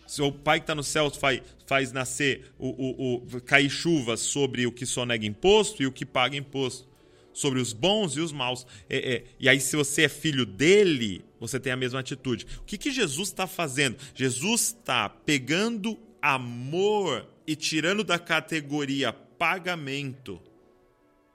Seu 0.07 0.31
pai 0.31 0.61
que 0.61 0.63
está 0.63 0.73
no 0.73 0.83
céu 0.83 1.11
faz, 1.11 1.41
faz 1.65 1.91
nascer, 1.91 2.53
o, 2.57 2.69
o, 2.69 3.15
o, 3.15 3.41
cair 3.41 3.69
chuva 3.69 4.15
sobre 4.15 4.65
o 4.65 4.71
que 4.71 4.85
sonega 4.85 5.25
imposto 5.25 5.83
e 5.83 5.85
o 5.85 5.91
que 5.91 6.05
paga 6.05 6.37
imposto. 6.37 6.87
Sobre 7.33 7.59
os 7.59 7.73
bons 7.73 8.15
e 8.15 8.21
os 8.21 8.31
maus. 8.31 8.65
É, 8.89 9.15
é, 9.15 9.23
e 9.39 9.49
aí, 9.49 9.59
se 9.59 9.75
você 9.75 10.03
é 10.03 10.09
filho 10.09 10.45
dele, 10.45 11.25
você 11.37 11.59
tem 11.59 11.73
a 11.73 11.77
mesma 11.77 11.99
atitude. 11.99 12.47
O 12.59 12.63
que, 12.63 12.77
que 12.77 12.91
Jesus 12.91 13.27
está 13.27 13.45
fazendo? 13.45 13.97
Jesus 14.15 14.61
está 14.61 15.09
pegando 15.09 15.99
amor 16.21 17.27
e 17.47 17.55
tirando 17.55 18.03
da 18.03 18.19
categoria 18.19 19.11
pagamento. 19.13 20.39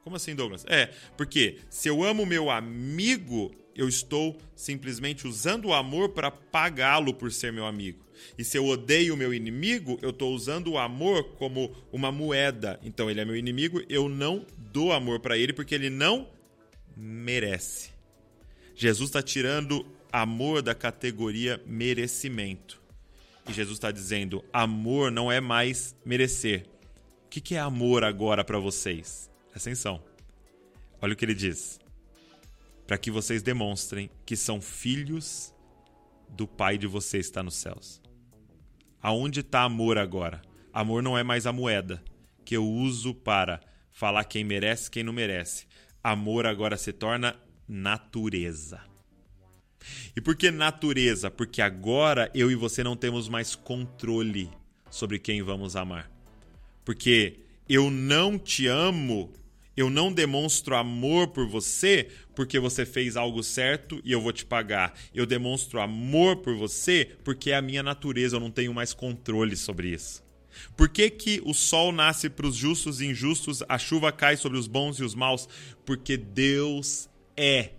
Como 0.05 0.17
assim, 0.17 0.35
Douglas? 0.35 0.65
É, 0.69 0.87
porque 1.17 1.59
se 1.71 1.89
eu 1.89 2.05
amo 2.05 2.27
meu 2.27 2.51
amigo, 2.51 3.55
eu 3.75 3.89
estou 3.89 4.39
simplesmente 4.55 5.27
usando 5.27 5.67
o 5.67 5.73
amor 5.73 6.11
para 6.11 6.31
pagá-lo 6.31 7.15
por 7.15 7.33
ser 7.33 7.53
meu 7.53 7.65
amigo. 7.65 8.05
E 8.37 8.45
se 8.45 8.57
eu 8.59 8.67
odeio 8.67 9.15
o 9.15 9.17
meu 9.17 9.33
inimigo, 9.33 9.99
eu 10.03 10.11
estou 10.11 10.35
usando 10.35 10.73
o 10.73 10.79
amor 10.79 11.25
como 11.37 11.75
uma 11.91 12.13
moeda. 12.13 12.79
Então 12.83 13.11
ele 13.11 13.21
é 13.21 13.25
meu 13.25 13.37
inimigo, 13.37 13.81
eu 13.89 14.09
não 14.09 14.47
dou 14.73 14.93
amor 14.93 15.21
para 15.21 15.39
ele 15.39 15.53
porque 15.53 15.75
ele 15.75 15.89
não 15.89 16.29
merece. 16.97 17.91
Jesus 18.75 19.09
está 19.09 19.23
tirando 19.23 19.87
amor 20.13 20.63
da 20.63 20.75
categoria 20.75 21.63
merecimento. 21.67 22.82
E 23.49 23.53
Jesus 23.53 23.77
está 23.77 23.91
dizendo: 23.91 24.45
amor 24.53 25.11
não 25.11 25.31
é 25.31 25.41
mais 25.41 25.97
merecer. 26.05 26.67
O 27.27 27.29
que, 27.29 27.41
que 27.41 27.55
é 27.55 27.59
amor 27.59 28.05
agora 28.05 28.45
para 28.45 28.59
vocês? 28.59 29.31
Atenção. 29.55 30.03
Olha 31.01 31.15
o 31.15 31.17
que 31.17 31.25
ele 31.25 31.35
diz. 31.35 31.81
Para 32.87 32.99
que 32.99 33.11
vocês 33.11 33.43
demonstrem 33.43 34.11
que 34.25 34.37
são 34.37 34.61
filhos 34.61 35.55
do 36.29 36.47
Pai 36.47 36.79
de 36.79 36.87
vocês 36.87 37.27
que 37.27 37.31
está 37.31 37.43
nos 37.43 37.55
céus. 37.55 38.01
Aonde 39.01 39.41
está 39.41 39.63
amor 39.63 39.99
agora? 39.99 40.41
Amor 40.73 41.03
não 41.03 41.19
é 41.19 41.23
mais 41.23 41.47
a 41.47 41.53
moeda 41.53 42.03
que 42.45 42.57
eu 42.57 42.67
uso 42.67 43.15
para 43.15 43.61
falar 43.91 44.25
quem 44.25 44.45
merece 44.45 44.91
quem 44.91 45.03
não 45.03 45.13
merece. 45.13 45.67
Amor 46.03 46.47
agora 46.47 46.77
se 46.77 46.93
torna 46.93 47.37
natureza. 47.69 48.92
E 50.17 50.21
por 50.21 50.37
que 50.37 50.51
natureza? 50.51 51.31
Porque 51.31 51.63
agora 51.63 52.31
eu 52.35 52.51
e 52.51 52.55
você 52.55 52.83
não 52.83 52.97
temos 52.97 53.29
mais 53.29 53.55
controle 53.55 54.51
sobre 54.91 55.19
quem 55.19 55.43
vamos 55.43 55.77
amar. 55.77 56.11
Porque 56.85 57.39
eu 57.69 57.91
não 57.91 58.39
te 58.39 58.67
amo, 58.67 59.33
eu 59.77 59.89
não 59.89 60.13
demonstro 60.13 60.77
amor 60.77 61.29
por 61.29 61.47
você 61.47 62.09
porque 62.35 62.59
você 62.59 62.85
fez 62.85 63.17
algo 63.17 63.43
certo 63.43 64.01
e 64.05 64.13
eu 64.13 64.21
vou 64.21 64.33
te 64.33 64.45
pagar. 64.45 64.95
Eu 65.15 65.25
demonstro 65.25 65.81
amor 65.81 66.37
por 66.37 66.55
você 66.55 67.17
porque 67.25 67.51
é 67.51 67.57
a 67.57 67.63
minha 67.63 67.83
natureza, 67.83 68.37
eu 68.37 68.41
não 68.41 68.51
tenho 68.51 68.75
mais 68.75 68.93
controle 68.93 69.57
sobre 69.57 69.89
isso. 69.89 70.23
Por 70.77 70.89
que, 70.89 71.09
que 71.09 71.41
o 71.45 71.55
sol 71.55 71.93
nasce 71.93 72.29
para 72.29 72.47
os 72.47 72.55
justos 72.55 73.01
e 73.01 73.07
injustos, 73.07 73.63
a 73.69 73.79
chuva 73.79 74.13
cai 74.13 74.37
sobre 74.37 74.59
os 74.59 74.67
bons 74.67 74.99
e 74.99 75.05
os 75.05 75.15
maus? 75.15 75.49
Porque 75.87 76.17
Deus 76.17 77.09
é 77.37 77.71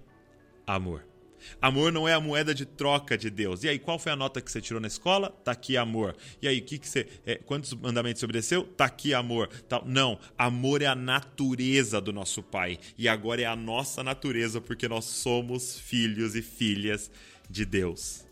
amor. 0.65 1.12
Amor 1.61 1.91
não 1.91 2.07
é 2.07 2.13
a 2.13 2.19
moeda 2.19 2.53
de 2.53 2.65
troca 2.65 3.17
de 3.17 3.29
Deus. 3.29 3.63
E 3.63 3.69
aí, 3.69 3.79
qual 3.79 3.97
foi 3.97 4.11
a 4.11 4.15
nota 4.15 4.41
que 4.41 4.51
você 4.51 4.61
tirou 4.61 4.81
na 4.81 4.87
escola? 4.87 5.29
Tá 5.43 5.51
aqui 5.51 5.77
amor. 5.77 6.15
E 6.41 6.47
aí, 6.47 6.61
que 6.61 6.77
que 6.77 6.87
você, 6.87 7.07
é, 7.25 7.35
quantos 7.35 7.73
mandamentos 7.73 8.19
você 8.19 8.25
obedeceu? 8.25 8.63
Tá 8.63 8.85
aqui 8.85 9.13
amor. 9.13 9.47
Tá, 9.67 9.81
não, 9.85 10.19
amor 10.37 10.81
é 10.81 10.85
a 10.85 10.95
natureza 10.95 11.99
do 11.99 12.13
nosso 12.13 12.41
Pai. 12.43 12.79
E 12.97 13.07
agora 13.07 13.41
é 13.41 13.45
a 13.45 13.55
nossa 13.55 14.03
natureza 14.03 14.61
porque 14.61 14.87
nós 14.87 15.05
somos 15.05 15.79
filhos 15.79 16.35
e 16.35 16.41
filhas 16.41 17.09
de 17.49 17.65
Deus. 17.65 18.25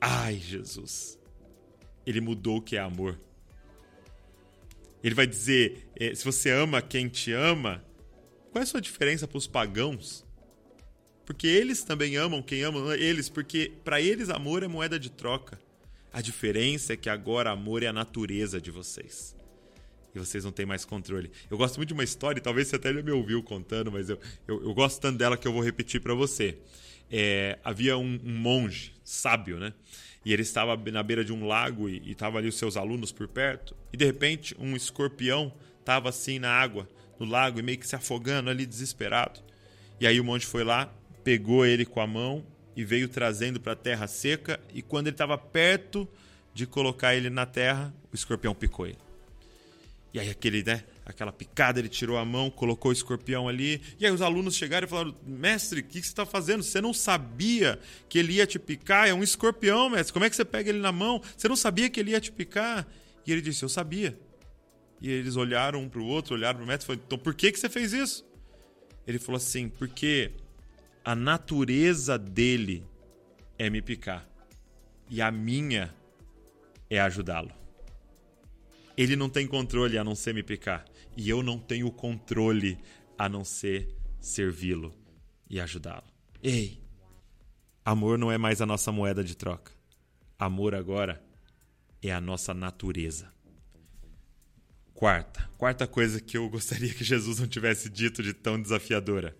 Ai, 0.00 0.36
Jesus. 0.38 1.18
Ele 2.06 2.20
mudou 2.20 2.58
o 2.58 2.62
que 2.62 2.76
é 2.76 2.80
amor. 2.80 3.18
Ele 5.02 5.14
vai 5.14 5.26
dizer: 5.26 5.90
é, 5.96 6.14
se 6.14 6.24
você 6.24 6.50
ama 6.50 6.80
quem 6.80 7.08
te 7.08 7.32
ama, 7.32 7.84
qual 8.50 8.60
é 8.60 8.62
a 8.62 8.66
sua 8.66 8.80
diferença 8.80 9.26
para 9.26 9.36
os 9.36 9.46
pagãos? 9.46 10.24
Porque 11.24 11.46
eles 11.46 11.82
também 11.82 12.16
amam 12.16 12.42
quem 12.42 12.62
ama 12.62 12.96
eles, 12.96 13.28
porque 13.28 13.72
para 13.82 14.00
eles 14.00 14.28
amor 14.28 14.62
é 14.62 14.68
moeda 14.68 14.98
de 14.98 15.10
troca. 15.10 15.58
A 16.12 16.20
diferença 16.20 16.92
é 16.92 16.96
que 16.96 17.08
agora 17.08 17.50
amor 17.50 17.82
é 17.82 17.86
a 17.86 17.92
natureza 17.92 18.60
de 18.60 18.70
vocês. 18.70 19.34
E 20.14 20.18
vocês 20.18 20.44
não 20.44 20.52
têm 20.52 20.64
mais 20.64 20.84
controle. 20.84 21.30
Eu 21.50 21.56
gosto 21.56 21.76
muito 21.76 21.88
de 21.88 21.94
uma 21.94 22.04
história, 22.04 22.40
talvez 22.40 22.68
você 22.68 22.76
até 22.76 22.92
já 22.92 23.02
me 23.02 23.10
ouviu 23.10 23.42
contando, 23.42 23.90
mas 23.90 24.08
eu, 24.08 24.18
eu, 24.46 24.62
eu 24.62 24.74
gosto 24.74 25.00
tanto 25.00 25.18
dela 25.18 25.36
que 25.36 25.48
eu 25.48 25.52
vou 25.52 25.62
repetir 25.62 26.00
para 26.00 26.14
você. 26.14 26.56
É, 27.10 27.58
havia 27.64 27.98
um, 27.98 28.20
um, 28.24 28.38
monge 28.38 28.94
sábio, 29.02 29.58
né? 29.58 29.74
E 30.24 30.32
ele 30.32 30.42
estava 30.42 30.76
na 30.76 31.02
beira 31.02 31.24
de 31.24 31.32
um 31.32 31.46
lago 31.46 31.88
e 31.88 32.12
estavam 32.12 32.38
ali 32.38 32.48
os 32.48 32.56
seus 32.56 32.76
alunos 32.76 33.10
por 33.10 33.26
perto. 33.26 33.74
E 33.92 33.96
de 33.96 34.04
repente, 34.04 34.54
um 34.58 34.76
escorpião 34.76 35.52
estava 35.80 36.08
assim 36.08 36.38
na 36.38 36.50
água, 36.50 36.88
no 37.18 37.26
lago, 37.26 37.58
e 37.58 37.62
meio 37.62 37.78
que 37.78 37.86
se 37.86 37.96
afogando 37.96 38.48
ali, 38.48 38.64
desesperado. 38.64 39.40
E 40.00 40.06
aí 40.06 40.20
o 40.20 40.24
monge 40.24 40.46
foi 40.46 40.64
lá, 40.64 40.92
pegou 41.24 41.64
ele 41.64 41.84
com 41.86 42.00
a 42.00 42.06
mão 42.06 42.44
e 42.76 42.84
veio 42.84 43.08
trazendo 43.08 43.58
para 43.58 43.72
a 43.72 43.76
terra 43.76 44.06
seca. 44.06 44.60
E 44.72 44.82
quando 44.82 45.06
ele 45.06 45.14
estava 45.14 45.38
perto 45.38 46.06
de 46.52 46.66
colocar 46.66 47.16
ele 47.16 47.30
na 47.30 47.46
terra, 47.46 47.92
o 48.12 48.14
escorpião 48.14 48.54
picou 48.54 48.86
ele. 48.86 48.98
E 50.12 50.20
aí 50.20 50.30
aquele, 50.30 50.62
né, 50.62 50.84
aquela 51.04 51.32
picada, 51.32 51.80
ele 51.80 51.88
tirou 51.88 52.16
a 52.16 52.24
mão, 52.24 52.48
colocou 52.48 52.90
o 52.90 52.92
escorpião 52.92 53.48
ali. 53.48 53.82
E 53.98 54.06
aí 54.06 54.12
os 54.12 54.22
alunos 54.22 54.54
chegaram 54.54 54.86
e 54.86 54.88
falaram: 54.88 55.14
Mestre, 55.26 55.80
o 55.80 55.82
que, 55.82 56.00
que 56.00 56.06
você 56.06 56.12
está 56.12 56.24
fazendo? 56.24 56.62
Você 56.62 56.80
não 56.80 56.94
sabia 56.94 57.80
que 58.08 58.18
ele 58.18 58.34
ia 58.34 58.46
te 58.46 58.60
picar? 58.60 59.08
É 59.08 59.14
um 59.14 59.24
escorpião, 59.24 59.90
mestre. 59.90 60.12
Como 60.12 60.24
é 60.24 60.30
que 60.30 60.36
você 60.36 60.44
pega 60.44 60.70
ele 60.70 60.78
na 60.78 60.92
mão? 60.92 61.20
Você 61.36 61.48
não 61.48 61.56
sabia 61.56 61.90
que 61.90 61.98
ele 61.98 62.12
ia 62.12 62.20
te 62.20 62.30
picar? 62.30 62.86
E 63.26 63.32
ele 63.32 63.40
disse: 63.40 63.64
Eu 63.64 63.68
sabia. 63.68 64.16
E 65.00 65.10
eles 65.10 65.34
olharam 65.34 65.82
um 65.82 65.88
para 65.88 66.00
o 66.00 66.06
outro, 66.06 66.36
olharam 66.36 66.58
para 66.58 66.64
o 66.64 66.68
mestre 66.68 66.84
e 66.84 66.86
falaram: 66.86 67.02
Então 67.06 67.18
por 67.18 67.34
que, 67.34 67.50
que 67.50 67.58
você 67.58 67.68
fez 67.68 67.92
isso? 67.92 68.24
Ele 69.04 69.18
falou 69.18 69.38
assim: 69.38 69.68
Porque 69.68 70.30
a 71.04 71.14
natureza 71.14 72.18
dele 72.18 72.86
é 73.58 73.68
me 73.68 73.82
picar. 73.82 74.26
E 75.10 75.20
a 75.20 75.30
minha 75.30 75.94
é 76.88 76.98
ajudá-lo. 76.98 77.52
Ele 78.96 79.14
não 79.14 79.28
tem 79.28 79.46
controle 79.46 79.98
a 79.98 80.04
não 80.04 80.14
ser 80.14 80.32
me 80.32 80.42
picar. 80.42 80.84
E 81.16 81.28
eu 81.28 81.42
não 81.42 81.58
tenho 81.58 81.90
controle 81.90 82.78
a 83.18 83.28
não 83.28 83.44
ser 83.44 83.94
servi-lo 84.18 84.94
e 85.48 85.60
ajudá-lo. 85.60 86.04
Ei! 86.42 86.82
Amor 87.84 88.16
não 88.16 88.32
é 88.32 88.38
mais 88.38 88.62
a 88.62 88.66
nossa 88.66 88.90
moeda 88.90 89.22
de 89.22 89.36
troca. 89.36 89.72
Amor 90.38 90.74
agora 90.74 91.22
é 92.02 92.10
a 92.10 92.20
nossa 92.20 92.54
natureza. 92.54 93.30
Quarta, 94.94 95.50
quarta 95.58 95.86
coisa 95.86 96.20
que 96.20 96.38
eu 96.38 96.48
gostaria 96.48 96.94
que 96.94 97.04
Jesus 97.04 97.40
não 97.40 97.46
tivesse 97.46 97.90
dito 97.90 98.22
de 98.22 98.32
tão 98.32 98.60
desafiadora. 98.60 99.36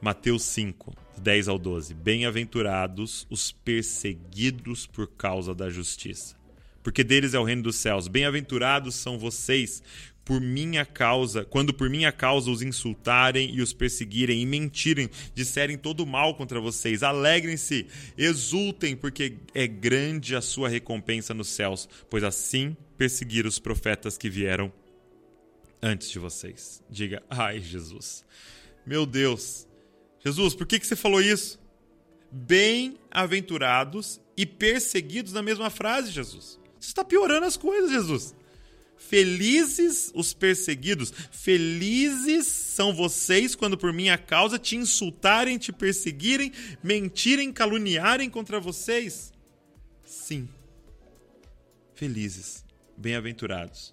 Mateus 0.00 0.44
5, 0.44 0.94
10 1.18 1.48
ao 1.48 1.58
12. 1.58 1.92
Bem-aventurados 1.92 3.26
os 3.28 3.50
perseguidos 3.50 4.86
por 4.86 5.08
causa 5.08 5.54
da 5.54 5.68
justiça, 5.68 6.36
porque 6.82 7.02
deles 7.02 7.34
é 7.34 7.38
o 7.38 7.44
reino 7.44 7.64
dos 7.64 7.76
céus. 7.76 8.06
Bem-aventurados 8.06 8.94
são 8.94 9.18
vocês 9.18 9.82
por 10.24 10.40
minha 10.40 10.84
causa, 10.84 11.44
quando 11.44 11.72
por 11.72 11.88
minha 11.88 12.12
causa 12.12 12.50
os 12.50 12.62
insultarem 12.62 13.54
e 13.54 13.62
os 13.62 13.72
perseguirem 13.72 14.42
e 14.42 14.46
mentirem, 14.46 15.08
disserem 15.34 15.78
todo 15.78 16.06
mal 16.06 16.34
contra 16.34 16.60
vocês. 16.60 17.02
Alegrem-se, 17.02 17.86
exultem, 18.16 18.94
porque 18.94 19.38
é 19.54 19.66
grande 19.66 20.36
a 20.36 20.40
sua 20.40 20.68
recompensa 20.68 21.32
nos 21.32 21.48
céus, 21.48 21.88
pois 22.10 22.22
assim 22.22 22.76
perseguiram 22.96 23.48
os 23.48 23.58
profetas 23.58 24.18
que 24.18 24.28
vieram 24.28 24.70
antes 25.82 26.10
de 26.10 26.18
vocês. 26.18 26.82
Diga, 26.90 27.22
ai 27.30 27.60
Jesus, 27.60 28.24
meu 28.86 29.06
Deus, 29.06 29.67
Jesus, 30.24 30.54
por 30.54 30.66
que, 30.66 30.78
que 30.78 30.86
você 30.86 30.96
falou 30.96 31.20
isso? 31.20 31.58
Bem-aventurados 32.30 34.20
e 34.36 34.44
perseguidos 34.44 35.32
na 35.32 35.42
mesma 35.42 35.70
frase, 35.70 36.10
Jesus. 36.10 36.58
Você 36.78 36.88
está 36.88 37.04
piorando 37.04 37.46
as 37.46 37.56
coisas, 37.56 37.90
Jesus. 37.90 38.34
Felizes 38.96 40.10
os 40.12 40.34
perseguidos, 40.34 41.12
felizes 41.30 42.48
são 42.48 42.92
vocês 42.92 43.54
quando 43.54 43.78
por 43.78 43.92
minha 43.92 44.18
causa 44.18 44.58
te 44.58 44.74
insultarem, 44.74 45.56
te 45.56 45.72
perseguirem, 45.72 46.52
mentirem, 46.82 47.52
caluniarem 47.52 48.28
contra 48.28 48.58
vocês. 48.58 49.32
Sim. 50.04 50.48
Felizes, 51.94 52.64
bem-aventurados. 52.96 53.92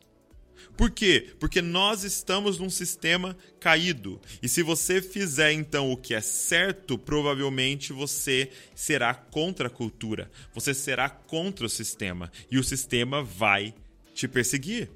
Por 0.78 0.92
quê? 0.92 1.34
Porque 1.40 1.62
nós 1.62 2.04
estamos 2.04 2.60
num 2.60 2.70
sistema 2.70 3.38
caído. 3.60 4.20
E 4.42 4.50
se 4.50 4.62
você 4.62 5.02
fizer 5.02 5.52
então 5.52 5.92
o 5.92 5.98
que 5.98 6.14
é 6.14 6.22
certo, 6.22 6.98
provavelmente 6.98 7.94
você 7.94 8.50
será 8.74 9.14
contra 9.14 9.68
a 9.68 9.72
cultura. 9.72 10.30
Você 10.54 10.74
será 10.74 11.10
contra 11.10 11.66
o 11.66 11.70
sistema. 11.70 12.32
E 12.52 12.58
o 12.58 12.64
sistema 12.64 13.24
vai 13.24 13.74
te 14.14 14.28
perseguir. 14.28 14.90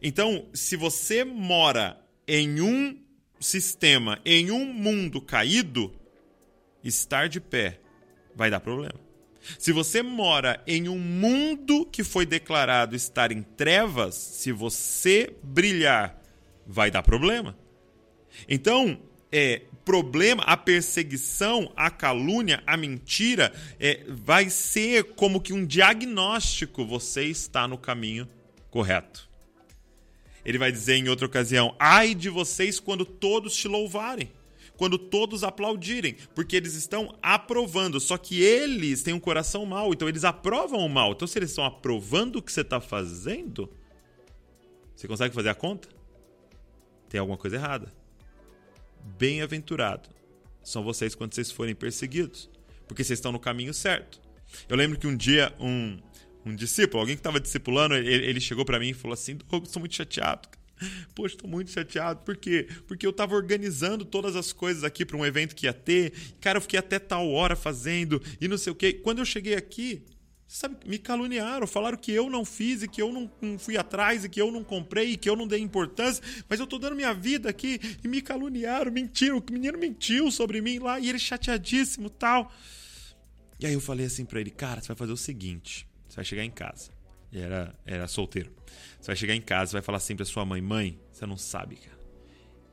Então, 0.00 0.48
se 0.54 0.76
você 0.76 1.24
mora 1.24 2.00
em 2.26 2.60
um 2.60 2.98
sistema, 3.40 4.20
em 4.24 4.50
um 4.50 4.64
mundo 4.72 5.20
caído, 5.20 5.92
estar 6.82 7.28
de 7.28 7.40
pé 7.40 7.80
vai 8.34 8.50
dar 8.50 8.60
problema. 8.60 9.01
Se 9.58 9.72
você 9.72 10.02
mora 10.02 10.62
em 10.66 10.88
um 10.88 10.98
mundo 10.98 11.86
que 11.86 12.04
foi 12.04 12.24
declarado 12.24 12.94
estar 12.94 13.32
em 13.32 13.42
trevas, 13.42 14.14
se 14.14 14.52
você 14.52 15.34
brilhar, 15.42 16.20
vai 16.66 16.90
dar 16.90 17.02
problema. 17.02 17.56
Então, 18.48 18.98
é, 19.30 19.62
problema, 19.84 20.42
a 20.44 20.56
perseguição, 20.56 21.72
a 21.76 21.90
calúnia, 21.90 22.62
a 22.66 22.76
mentira, 22.76 23.52
é, 23.80 24.04
vai 24.08 24.48
ser 24.48 25.04
como 25.14 25.40
que 25.40 25.52
um 25.52 25.66
diagnóstico: 25.66 26.84
você 26.84 27.24
está 27.24 27.66
no 27.66 27.78
caminho 27.78 28.28
correto. 28.70 29.28
Ele 30.44 30.58
vai 30.58 30.72
dizer 30.72 30.96
em 30.96 31.08
outra 31.08 31.26
ocasião: 31.26 31.74
ai 31.78 32.14
de 32.14 32.28
vocês 32.28 32.78
quando 32.78 33.04
todos 33.04 33.56
te 33.56 33.68
louvarem 33.68 34.30
quando 34.82 34.98
todos 34.98 35.44
aplaudirem, 35.44 36.16
porque 36.34 36.56
eles 36.56 36.74
estão 36.74 37.16
aprovando. 37.22 38.00
Só 38.00 38.18
que 38.18 38.42
eles 38.42 39.00
têm 39.00 39.14
um 39.14 39.20
coração 39.20 39.64
mau, 39.64 39.92
então 39.92 40.08
eles 40.08 40.24
aprovam 40.24 40.80
o 40.84 40.88
mal. 40.88 41.12
Então, 41.12 41.28
se 41.28 41.38
eles 41.38 41.50
estão 41.50 41.64
aprovando 41.64 42.40
o 42.40 42.42
que 42.42 42.52
você 42.52 42.62
está 42.62 42.80
fazendo, 42.80 43.72
você 44.92 45.06
consegue 45.06 45.32
fazer 45.32 45.50
a 45.50 45.54
conta? 45.54 45.88
Tem 47.08 47.20
alguma 47.20 47.38
coisa 47.38 47.54
errada. 47.54 47.92
Bem-aventurado 49.16 50.08
são 50.64 50.82
vocês 50.82 51.14
quando 51.14 51.32
vocês 51.32 51.52
forem 51.52 51.76
perseguidos, 51.76 52.50
porque 52.88 53.04
vocês 53.04 53.20
estão 53.20 53.30
no 53.30 53.38
caminho 53.38 53.72
certo. 53.72 54.20
Eu 54.68 54.76
lembro 54.76 54.98
que 54.98 55.06
um 55.06 55.16
dia 55.16 55.54
um, 55.60 55.96
um 56.44 56.56
discípulo, 56.56 57.02
alguém 57.02 57.14
que 57.14 57.20
estava 57.20 57.38
discipulando, 57.38 57.94
ele, 57.94 58.26
ele 58.26 58.40
chegou 58.40 58.64
para 58.64 58.80
mim 58.80 58.88
e 58.88 58.94
falou 58.94 59.14
assim: 59.14 59.38
estou 59.64 59.78
muito 59.78 59.94
chateado. 59.94 60.48
Poxa, 61.14 61.34
estou 61.34 61.48
muito 61.48 61.70
chateado. 61.70 62.20
Por 62.24 62.36
quê? 62.36 62.68
Porque 62.86 63.06
eu 63.06 63.10
estava 63.10 63.34
organizando 63.34 64.04
todas 64.04 64.36
as 64.36 64.52
coisas 64.52 64.84
aqui 64.84 65.04
para 65.04 65.16
um 65.16 65.24
evento 65.24 65.54
que 65.54 65.66
ia 65.66 65.72
ter. 65.72 66.12
Cara, 66.40 66.58
eu 66.58 66.62
fiquei 66.62 66.78
até 66.78 66.98
tal 66.98 67.28
hora 67.30 67.56
fazendo 67.56 68.22
e 68.40 68.48
não 68.48 68.58
sei 68.58 68.72
o 68.72 68.76
quê. 68.76 68.92
Quando 68.92 69.18
eu 69.18 69.24
cheguei 69.24 69.54
aqui, 69.54 70.04
sabe, 70.46 70.76
me 70.86 70.98
caluniaram, 70.98 71.66
falaram 71.66 71.96
que 71.96 72.12
eu 72.12 72.28
não 72.28 72.44
fiz 72.44 72.82
e 72.82 72.88
que 72.88 73.00
eu 73.00 73.10
não, 73.10 73.30
não, 73.40 73.58
fui 73.58 73.76
atrás 73.76 74.24
e 74.24 74.28
que 74.28 74.40
eu 74.40 74.52
não 74.52 74.62
comprei 74.62 75.12
e 75.12 75.16
que 75.16 75.28
eu 75.28 75.34
não 75.34 75.46
dei 75.46 75.60
importância, 75.60 76.22
mas 76.48 76.60
eu 76.60 76.66
tô 76.66 76.78
dando 76.78 76.94
minha 76.94 77.14
vida 77.14 77.48
aqui 77.48 77.80
e 78.04 78.08
me 78.08 78.20
caluniaram, 78.20 78.92
mentiram, 78.92 79.38
o 79.38 79.52
menino 79.52 79.78
mentiu 79.78 80.30
sobre 80.30 80.60
mim 80.60 80.78
lá 80.78 81.00
e 81.00 81.08
ele 81.08 81.18
chateadíssimo 81.18 82.10
tal. 82.10 82.52
E 83.58 83.66
aí 83.66 83.72
eu 83.72 83.80
falei 83.80 84.06
assim 84.06 84.24
para 84.24 84.40
ele, 84.40 84.50
cara, 84.50 84.80
você 84.80 84.88
vai 84.88 84.96
fazer 84.96 85.12
o 85.12 85.16
seguinte, 85.16 85.86
você 86.08 86.16
vai 86.16 86.24
chegar 86.24 86.44
em 86.44 86.50
casa. 86.50 86.90
E 87.32 87.40
era, 87.40 87.74
era 87.86 88.06
solteiro. 88.06 88.52
Você 89.00 89.06
vai 89.06 89.16
chegar 89.16 89.34
em 89.34 89.40
casa 89.40 89.72
vai 89.72 89.82
falar 89.82 89.98
assim 89.98 90.14
pra 90.14 90.24
sua 90.24 90.44
mãe: 90.44 90.60
Mãe, 90.60 91.00
você 91.10 91.24
não 91.24 91.36
sabe, 91.36 91.76
cara. 91.76 91.98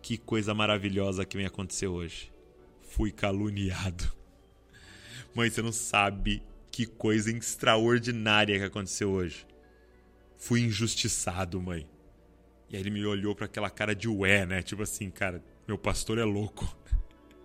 Que 0.02 0.18
coisa 0.18 0.54
maravilhosa 0.54 1.26
que 1.26 1.38
vem 1.38 1.46
acontecer 1.46 1.88
hoje. 1.88 2.32
Fui 2.82 3.12
caluniado. 3.12 4.12
Mãe, 5.34 5.50
você 5.50 5.62
não 5.62 5.72
sabe 5.72 6.44
que 6.72 6.86
coisa 6.86 7.32
extraordinária 7.32 8.58
que 8.58 8.66
aconteceu 8.66 9.10
hoje. 9.12 9.48
Fui 10.38 10.62
injustiçado, 10.62 11.62
mãe. 11.62 11.88
E 12.70 12.76
aí 12.76 12.82
ele 12.82 12.90
me 12.90 13.06
olhou 13.06 13.36
para 13.36 13.46
aquela 13.46 13.70
cara 13.70 13.94
de 13.94 14.08
ué, 14.08 14.46
né? 14.46 14.62
Tipo 14.62 14.84
assim, 14.84 15.10
cara, 15.10 15.44
meu 15.68 15.78
pastor 15.78 16.18
é 16.18 16.24
louco. 16.24 16.78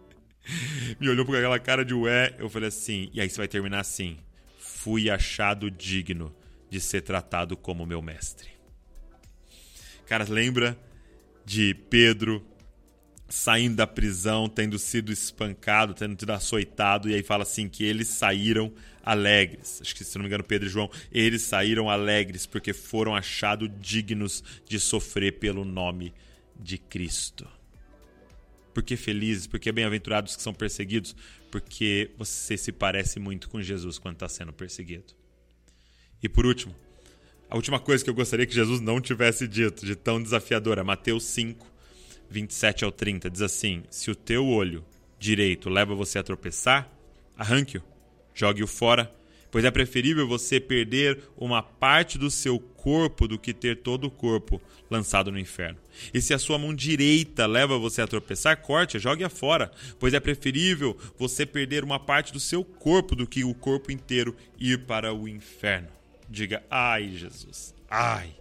me 1.00 1.08
olhou 1.08 1.26
com 1.26 1.32
aquela 1.32 1.58
cara 1.58 1.84
de 1.84 1.94
ué. 1.94 2.34
Eu 2.38 2.48
falei 2.48 2.68
assim, 2.68 3.10
e 3.12 3.20
aí 3.20 3.28
você 3.28 3.38
vai 3.38 3.48
terminar 3.48 3.80
assim: 3.80 4.18
Fui 4.58 5.10
achado 5.10 5.70
digno 5.70 6.34
de 6.74 6.80
ser 6.80 7.02
tratado 7.02 7.56
como 7.56 7.86
meu 7.86 8.02
mestre. 8.02 8.48
Cara, 10.06 10.26
lembra 10.28 10.76
de 11.44 11.72
Pedro 11.88 12.44
saindo 13.28 13.76
da 13.76 13.86
prisão, 13.86 14.48
tendo 14.48 14.76
sido 14.76 15.12
espancado, 15.12 15.94
tendo 15.94 16.18
sido 16.18 16.32
açoitado, 16.32 17.08
e 17.08 17.14
aí 17.14 17.22
fala 17.22 17.44
assim 17.44 17.68
que 17.68 17.84
eles 17.84 18.08
saíram 18.08 18.74
alegres. 19.04 19.80
Acho 19.80 19.94
que, 19.94 20.02
se 20.02 20.18
não 20.18 20.24
me 20.24 20.26
engano, 20.26 20.42
Pedro 20.42 20.66
e 20.66 20.70
João, 20.70 20.90
eles 21.12 21.42
saíram 21.42 21.88
alegres 21.88 22.44
porque 22.44 22.72
foram 22.72 23.14
achados 23.14 23.70
dignos 23.80 24.42
de 24.68 24.80
sofrer 24.80 25.38
pelo 25.38 25.64
nome 25.64 26.12
de 26.58 26.76
Cristo. 26.76 27.48
Por 28.74 28.82
que 28.82 28.96
felizes? 28.96 29.46
Porque 29.46 29.70
bem-aventurados 29.70 30.34
que 30.34 30.42
são 30.42 30.52
perseguidos? 30.52 31.14
Porque 31.52 32.10
você 32.18 32.56
se 32.56 32.72
parece 32.72 33.20
muito 33.20 33.48
com 33.48 33.62
Jesus 33.62 33.96
quando 33.96 34.14
está 34.14 34.28
sendo 34.28 34.52
perseguido. 34.52 35.14
E 36.24 36.28
por 36.28 36.46
último, 36.46 36.74
a 37.50 37.54
última 37.54 37.78
coisa 37.78 38.02
que 38.02 38.08
eu 38.08 38.14
gostaria 38.14 38.46
que 38.46 38.54
Jesus 38.54 38.80
não 38.80 38.98
tivesse 38.98 39.46
dito, 39.46 39.84
de 39.84 39.94
tão 39.94 40.22
desafiadora, 40.22 40.82
Mateus 40.82 41.24
5, 41.24 41.66
27 42.30 42.82
ao 42.82 42.90
30, 42.90 43.28
diz 43.28 43.42
assim: 43.42 43.82
Se 43.90 44.10
o 44.10 44.14
teu 44.14 44.46
olho 44.46 44.82
direito 45.18 45.68
leva 45.68 45.94
você 45.94 46.18
a 46.18 46.22
tropeçar, 46.22 46.90
arranque-o, 47.36 47.82
jogue-o 48.34 48.66
fora, 48.66 49.14
pois 49.50 49.66
é 49.66 49.70
preferível 49.70 50.26
você 50.26 50.58
perder 50.58 51.20
uma 51.36 51.62
parte 51.62 52.16
do 52.16 52.30
seu 52.30 52.58
corpo 52.58 53.28
do 53.28 53.38
que 53.38 53.52
ter 53.52 53.82
todo 53.82 54.06
o 54.06 54.10
corpo 54.10 54.62
lançado 54.90 55.30
no 55.30 55.38
inferno. 55.38 55.78
E 56.14 56.22
se 56.22 56.32
a 56.32 56.38
sua 56.38 56.56
mão 56.56 56.74
direita 56.74 57.44
leva 57.44 57.76
você 57.76 58.00
a 58.00 58.06
tropeçar, 58.06 58.62
corte, 58.62 58.98
jogue-a 58.98 59.28
fora, 59.28 59.70
pois 59.98 60.14
é 60.14 60.20
preferível 60.20 60.96
você 61.18 61.44
perder 61.44 61.84
uma 61.84 62.00
parte 62.00 62.32
do 62.32 62.40
seu 62.40 62.64
corpo 62.64 63.14
do 63.14 63.26
que 63.26 63.44
o 63.44 63.52
corpo 63.52 63.92
inteiro 63.92 64.34
ir 64.58 64.86
para 64.86 65.12
o 65.12 65.28
inferno. 65.28 65.88
Diga, 66.28 66.62
ai, 66.70 67.10
Jesus, 67.10 67.74
ai. 67.88 68.34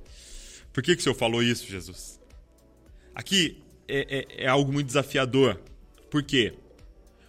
Por 0.72 0.82
que, 0.82 0.96
que 0.96 1.02
o 1.02 1.04
Senhor 1.04 1.16
falou 1.16 1.42
isso, 1.42 1.68
Jesus? 1.68 2.20
Aqui 3.14 3.64
é, 3.88 4.26
é, 4.38 4.44
é 4.46 4.48
algo 4.48 4.72
muito 4.72 4.88
desafiador. 4.88 5.60
Por 6.10 6.24
quê? 6.24 6.54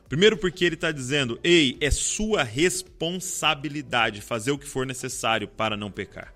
Primeiro, 0.08 0.36
porque 0.36 0.64
ele 0.64 0.74
está 0.74 0.90
dizendo: 0.90 1.38
ei, 1.42 1.76
é 1.80 1.90
sua 1.90 2.42
responsabilidade 2.42 4.20
fazer 4.20 4.50
o 4.50 4.58
que 4.58 4.66
for 4.66 4.86
necessário 4.86 5.48
para 5.48 5.76
não 5.76 5.90
pecar. 5.90 6.33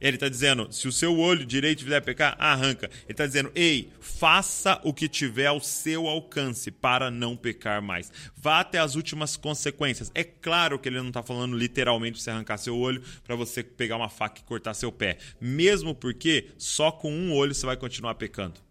Ele 0.00 0.16
está 0.16 0.28
dizendo: 0.28 0.72
se 0.72 0.86
o 0.86 0.92
seu 0.92 1.18
olho 1.18 1.44
direito 1.44 1.82
fizer 1.82 2.00
pecar, 2.00 2.36
arranca. 2.38 2.86
Ele 2.86 3.12
está 3.12 3.26
dizendo: 3.26 3.50
ei, 3.54 3.90
faça 4.00 4.80
o 4.84 4.92
que 4.92 5.08
tiver 5.08 5.46
ao 5.46 5.60
seu 5.60 6.06
alcance 6.06 6.70
para 6.70 7.10
não 7.10 7.36
pecar 7.36 7.82
mais. 7.82 8.12
Vá 8.36 8.60
até 8.60 8.78
as 8.78 8.94
últimas 8.94 9.36
consequências. 9.36 10.10
É 10.14 10.24
claro 10.24 10.78
que 10.78 10.88
ele 10.88 10.98
não 10.98 11.08
está 11.08 11.22
falando 11.22 11.56
literalmente 11.56 12.20
você 12.20 12.30
arrancar 12.30 12.58
seu 12.58 12.76
olho 12.76 13.02
para 13.24 13.34
você 13.34 13.62
pegar 13.62 13.96
uma 13.96 14.08
faca 14.08 14.40
e 14.40 14.44
cortar 14.44 14.74
seu 14.74 14.92
pé. 14.92 15.18
Mesmo 15.40 15.94
porque 15.94 16.50
só 16.56 16.90
com 16.90 17.12
um 17.12 17.34
olho 17.34 17.54
você 17.54 17.66
vai 17.66 17.76
continuar 17.76 18.14
pecando. 18.14 18.68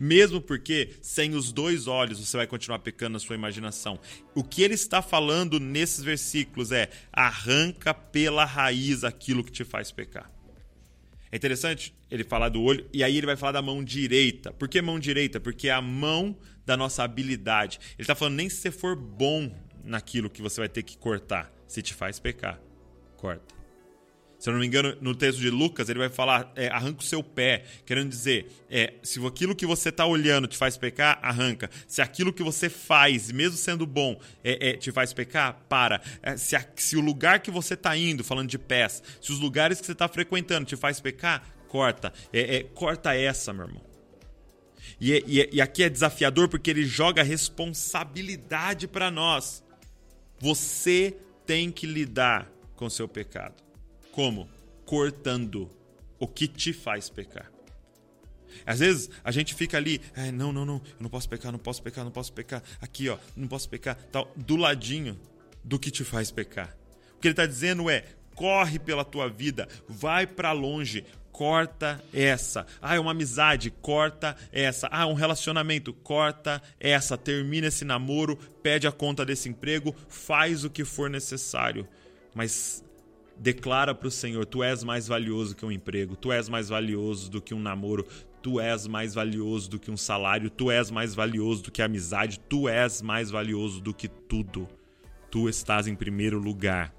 Mesmo 0.00 0.40
porque 0.40 0.94
sem 1.02 1.34
os 1.34 1.50
dois 1.50 1.88
olhos 1.88 2.20
você 2.20 2.36
vai 2.36 2.46
continuar 2.46 2.78
pecando 2.78 3.14
na 3.14 3.18
sua 3.18 3.34
imaginação. 3.34 3.98
O 4.34 4.44
que 4.44 4.62
ele 4.62 4.74
está 4.74 5.02
falando 5.02 5.58
nesses 5.58 6.04
versículos 6.04 6.70
é: 6.70 6.88
arranca 7.12 7.92
pela 7.92 8.44
raiz 8.44 9.02
aquilo 9.02 9.42
que 9.42 9.50
te 9.50 9.64
faz 9.64 9.90
pecar. 9.90 10.30
É 11.30 11.36
interessante 11.36 11.94
ele 12.10 12.24
falar 12.24 12.48
do 12.48 12.62
olho 12.62 12.88
e 12.92 13.04
aí 13.04 13.16
ele 13.16 13.26
vai 13.26 13.36
falar 13.36 13.52
da 13.52 13.62
mão 13.62 13.82
direita. 13.82 14.52
Por 14.52 14.68
que 14.68 14.80
mão 14.80 14.98
direita? 14.98 15.38
Porque 15.38 15.68
é 15.68 15.72
a 15.72 15.82
mão 15.82 16.36
da 16.64 16.76
nossa 16.76 17.02
habilidade. 17.02 17.78
Ele 17.94 18.02
está 18.02 18.14
falando 18.14 18.36
nem 18.36 18.48
se 18.48 18.56
você 18.56 18.70
for 18.70 18.96
bom 18.96 19.52
naquilo 19.84 20.30
que 20.30 20.42
você 20.42 20.60
vai 20.60 20.68
ter 20.68 20.82
que 20.82 20.96
cortar. 20.96 21.52
Se 21.66 21.82
te 21.82 21.92
faz 21.92 22.18
pecar, 22.18 22.60
corta. 23.16 23.57
Se 24.38 24.48
eu 24.48 24.52
não 24.52 24.60
me 24.60 24.66
engano, 24.66 24.96
no 25.00 25.16
texto 25.16 25.40
de 25.40 25.50
Lucas, 25.50 25.88
ele 25.88 25.98
vai 25.98 26.08
falar: 26.08 26.52
é, 26.54 26.68
arranca 26.68 27.00
o 27.00 27.04
seu 27.04 27.22
pé. 27.22 27.64
Querendo 27.84 28.08
dizer, 28.08 28.46
é, 28.70 28.94
se 29.02 29.24
aquilo 29.26 29.54
que 29.54 29.66
você 29.66 29.88
está 29.88 30.06
olhando 30.06 30.46
te 30.46 30.56
faz 30.56 30.76
pecar, 30.76 31.18
arranca. 31.20 31.68
Se 31.88 32.00
aquilo 32.00 32.32
que 32.32 32.42
você 32.42 32.68
faz, 32.68 33.32
mesmo 33.32 33.56
sendo 33.56 33.84
bom, 33.84 34.20
é, 34.44 34.70
é 34.70 34.76
te 34.76 34.92
faz 34.92 35.12
pecar, 35.12 35.64
para. 35.68 36.00
É, 36.22 36.36
se, 36.36 36.54
a, 36.54 36.64
se, 36.76 36.96
o 36.96 37.00
lugar 37.00 37.40
que 37.40 37.50
você 37.50 37.74
está 37.74 37.96
indo, 37.96 38.22
falando 38.22 38.48
de 38.48 38.58
pés, 38.58 39.02
se 39.20 39.32
os 39.32 39.40
lugares 39.40 39.80
que 39.80 39.86
você 39.86 39.92
está 39.92 40.06
frequentando 40.06 40.66
te 40.66 40.76
faz 40.76 41.00
pecar, 41.00 41.44
corta. 41.66 42.12
É, 42.32 42.62
corta 42.74 43.14
essa, 43.16 43.52
meu 43.52 43.66
irmão. 43.66 43.82
E, 45.00 45.12
e, 45.26 45.48
e 45.54 45.60
aqui 45.60 45.82
é 45.82 45.88
desafiador 45.88 46.48
porque 46.48 46.70
ele 46.70 46.84
joga 46.84 47.24
responsabilidade 47.24 48.86
para 48.86 49.10
nós. 49.10 49.64
Você 50.38 51.16
tem 51.44 51.72
que 51.72 51.86
lidar 51.86 52.48
com 52.76 52.88
seu 52.88 53.08
pecado. 53.08 53.67
Como? 54.18 54.48
Cortando 54.84 55.70
o 56.18 56.26
que 56.26 56.48
te 56.48 56.72
faz 56.72 57.08
pecar. 57.08 57.52
Às 58.66 58.80
vezes 58.80 59.08
a 59.22 59.30
gente 59.30 59.54
fica 59.54 59.76
ali, 59.76 60.00
ah, 60.16 60.32
não, 60.32 60.52
não, 60.52 60.64
não, 60.64 60.74
eu 60.74 60.96
não 60.98 61.08
posso 61.08 61.28
pecar, 61.28 61.52
não 61.52 61.58
posso 61.60 61.80
pecar, 61.80 62.04
não 62.04 62.10
posso 62.10 62.32
pecar. 62.32 62.60
Aqui, 62.80 63.08
ó, 63.08 63.16
não 63.36 63.46
posso 63.46 63.68
pecar, 63.68 63.94
tal, 64.10 64.28
do 64.34 64.56
ladinho 64.56 65.16
do 65.62 65.78
que 65.78 65.88
te 65.88 66.02
faz 66.02 66.32
pecar. 66.32 66.76
O 67.14 67.20
que 67.20 67.28
ele 67.28 67.32
está 67.32 67.46
dizendo 67.46 67.88
é: 67.88 68.06
corre 68.34 68.80
pela 68.80 69.04
tua 69.04 69.28
vida, 69.28 69.68
vai 69.88 70.26
para 70.26 70.50
longe, 70.50 71.04
corta 71.30 72.02
essa. 72.12 72.66
Ah, 72.82 72.96
é 72.96 72.98
uma 72.98 73.12
amizade, 73.12 73.70
corta 73.70 74.36
essa. 74.50 74.88
Ah, 74.90 75.06
um 75.06 75.14
relacionamento, 75.14 75.92
corta 75.92 76.60
essa. 76.80 77.16
Termina 77.16 77.68
esse 77.68 77.84
namoro, 77.84 78.36
pede 78.64 78.88
a 78.88 78.90
conta 78.90 79.24
desse 79.24 79.48
emprego, 79.48 79.94
faz 80.08 80.64
o 80.64 80.70
que 80.70 80.84
for 80.84 81.08
necessário. 81.08 81.86
Mas 82.34 82.82
Declara 83.38 83.94
para 83.94 84.08
o 84.08 84.10
Senhor: 84.10 84.44
Tu 84.44 84.62
és 84.62 84.82
mais 84.82 85.06
valioso 85.06 85.54
que 85.54 85.64
um 85.64 85.70
emprego, 85.70 86.16
Tu 86.16 86.32
és 86.32 86.48
mais 86.48 86.68
valioso 86.68 87.30
do 87.30 87.40
que 87.40 87.54
um 87.54 87.60
namoro, 87.60 88.06
Tu 88.42 88.60
és 88.60 88.86
mais 88.86 89.14
valioso 89.14 89.70
do 89.70 89.78
que 89.78 89.90
um 89.90 89.96
salário, 89.96 90.50
Tu 90.50 90.70
és 90.70 90.90
mais 90.90 91.14
valioso 91.14 91.62
do 91.62 91.70
que 91.70 91.82
a 91.82 91.84
amizade, 91.84 92.40
Tu 92.48 92.68
és 92.68 93.00
mais 93.00 93.30
valioso 93.30 93.80
do 93.80 93.94
que 93.94 94.08
tudo. 94.08 94.68
Tu 95.30 95.48
estás 95.48 95.86
em 95.86 95.94
primeiro 95.94 96.38
lugar 96.38 96.94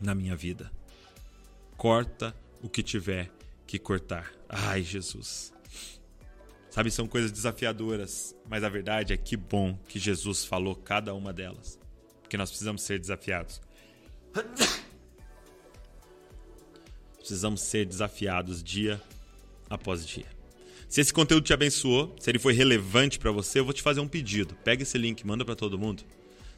na 0.00 0.14
minha 0.14 0.36
vida. 0.36 0.70
Corta 1.76 2.34
o 2.62 2.68
que 2.68 2.82
tiver 2.82 3.30
que 3.66 3.78
cortar. 3.78 4.32
Ai, 4.48 4.82
Jesus. 4.82 5.52
Sabe, 6.70 6.90
são 6.90 7.08
coisas 7.08 7.32
desafiadoras, 7.32 8.36
mas 8.48 8.62
a 8.62 8.68
verdade 8.68 9.12
é 9.12 9.16
que 9.16 9.36
bom 9.36 9.76
que 9.88 9.98
Jesus 9.98 10.44
falou 10.44 10.76
cada 10.76 11.14
uma 11.14 11.32
delas. 11.32 11.78
Porque 12.22 12.36
nós 12.36 12.50
precisamos 12.50 12.82
ser 12.82 12.98
desafiados. 12.98 13.60
Precisamos 17.28 17.60
ser 17.60 17.84
desafiados 17.84 18.62
dia 18.62 18.98
após 19.68 20.06
dia. 20.06 20.24
Se 20.88 21.02
esse 21.02 21.12
conteúdo 21.12 21.44
te 21.44 21.52
abençoou, 21.52 22.16
se 22.18 22.30
ele 22.30 22.38
foi 22.38 22.54
relevante 22.54 23.18
para 23.18 23.30
você, 23.30 23.60
eu 23.60 23.66
vou 23.66 23.74
te 23.74 23.82
fazer 23.82 24.00
um 24.00 24.08
pedido. 24.08 24.54
Pega 24.64 24.82
esse 24.82 24.96
link, 24.96 25.26
manda 25.26 25.44
para 25.44 25.54
todo 25.54 25.78
mundo. 25.78 26.02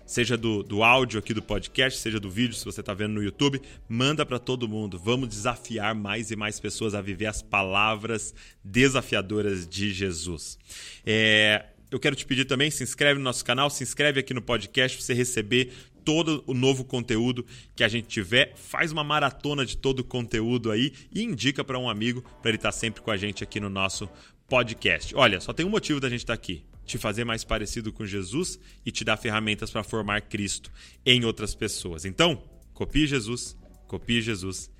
Seja 0.07 0.37
do, 0.37 0.63
do 0.63 0.85
áudio 0.85 1.19
aqui 1.19 1.35
do 1.35 1.43
podcast, 1.43 1.99
seja 1.99 2.21
do 2.21 2.31
vídeo, 2.31 2.55
se 2.55 2.65
você 2.65 2.79
está 2.79 2.95
vendo 2.95 3.15
no 3.15 3.23
YouTube, 3.23 3.61
manda 3.89 4.25
para 4.25 4.39
todo 4.39 4.69
mundo. 4.69 4.97
Vamos 4.97 5.29
desafiar 5.29 5.93
mais 5.93 6.31
e 6.31 6.37
mais 6.37 6.61
pessoas 6.61 6.95
a 6.95 7.01
viver 7.01 7.27
as 7.27 7.43
palavras 7.43 8.33
desafiadoras 8.63 9.67
de 9.67 9.93
Jesus. 9.93 10.57
É, 11.05 11.67
eu 11.91 11.99
quero 11.99 12.15
te 12.15 12.25
pedir 12.25 12.45
também, 12.45 12.71
se 12.71 12.85
inscreve 12.85 13.19
no 13.19 13.25
nosso 13.25 13.45
canal, 13.45 13.69
se 13.69 13.83
inscreve 13.83 14.21
aqui 14.21 14.33
no 14.33 14.41
podcast 14.41 14.97
para 14.97 15.05
você 15.05 15.15
receber 15.15 15.73
todo 16.05 16.43
o 16.47 16.55
novo 16.55 16.85
conteúdo 16.85 17.45
que 17.75 17.85
a 17.85 17.89
gente 17.89 18.09
tiver, 18.09 18.55
faz 18.57 18.93
uma 18.93 19.05
maratona 19.05 19.65
de 19.65 19.77
todo 19.77 20.01
o 20.01 20.05
conteúdo 20.05 20.71
aí 20.71 20.93
e 21.13 21.23
indica 21.23 21.63
para 21.63 21.79
um 21.79 21.89
amigo 21.89 22.23
para 22.43 22.51
ele 22.51 22.59
estar 22.59 22.73
tá 22.73 22.73
sempre 22.73 23.03
com 23.03 23.11
a 23.11 23.17
gente 23.17 23.45
aqui 23.45 23.61
no 23.61 23.71
nosso 23.71 24.09
podcast. 24.49 25.15
Olha, 25.15 25.41
só 25.41 25.53
tem 25.53 25.65
um 25.65 25.71
motivo 25.71 26.01
da 26.01 26.09
gente 26.09 26.21
estar 26.21 26.37
tá 26.37 26.41
aqui: 26.43 26.65
te 26.85 26.99
fazer 26.99 27.25
mais 27.25 27.45
parecido 27.45 27.93
com 27.93 28.05
Jesus 28.05 28.59
e 28.85 28.91
te 28.91 29.05
dar 29.05 29.17
ferramentas 29.17 29.71
para 29.71 29.85
formar 29.85 30.23
Cristo 30.23 30.73
em 31.07 31.25
outras 31.25 31.55
pessoas. 31.55 32.05
Então, 32.05 32.43
copie 32.75 33.07
Jesus, 33.07 33.57
copie 33.87 34.21
Jesus 34.21 34.71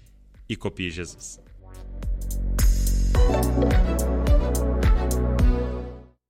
e 0.49 0.57
copie 0.57 0.91
Jesus. 0.91 1.39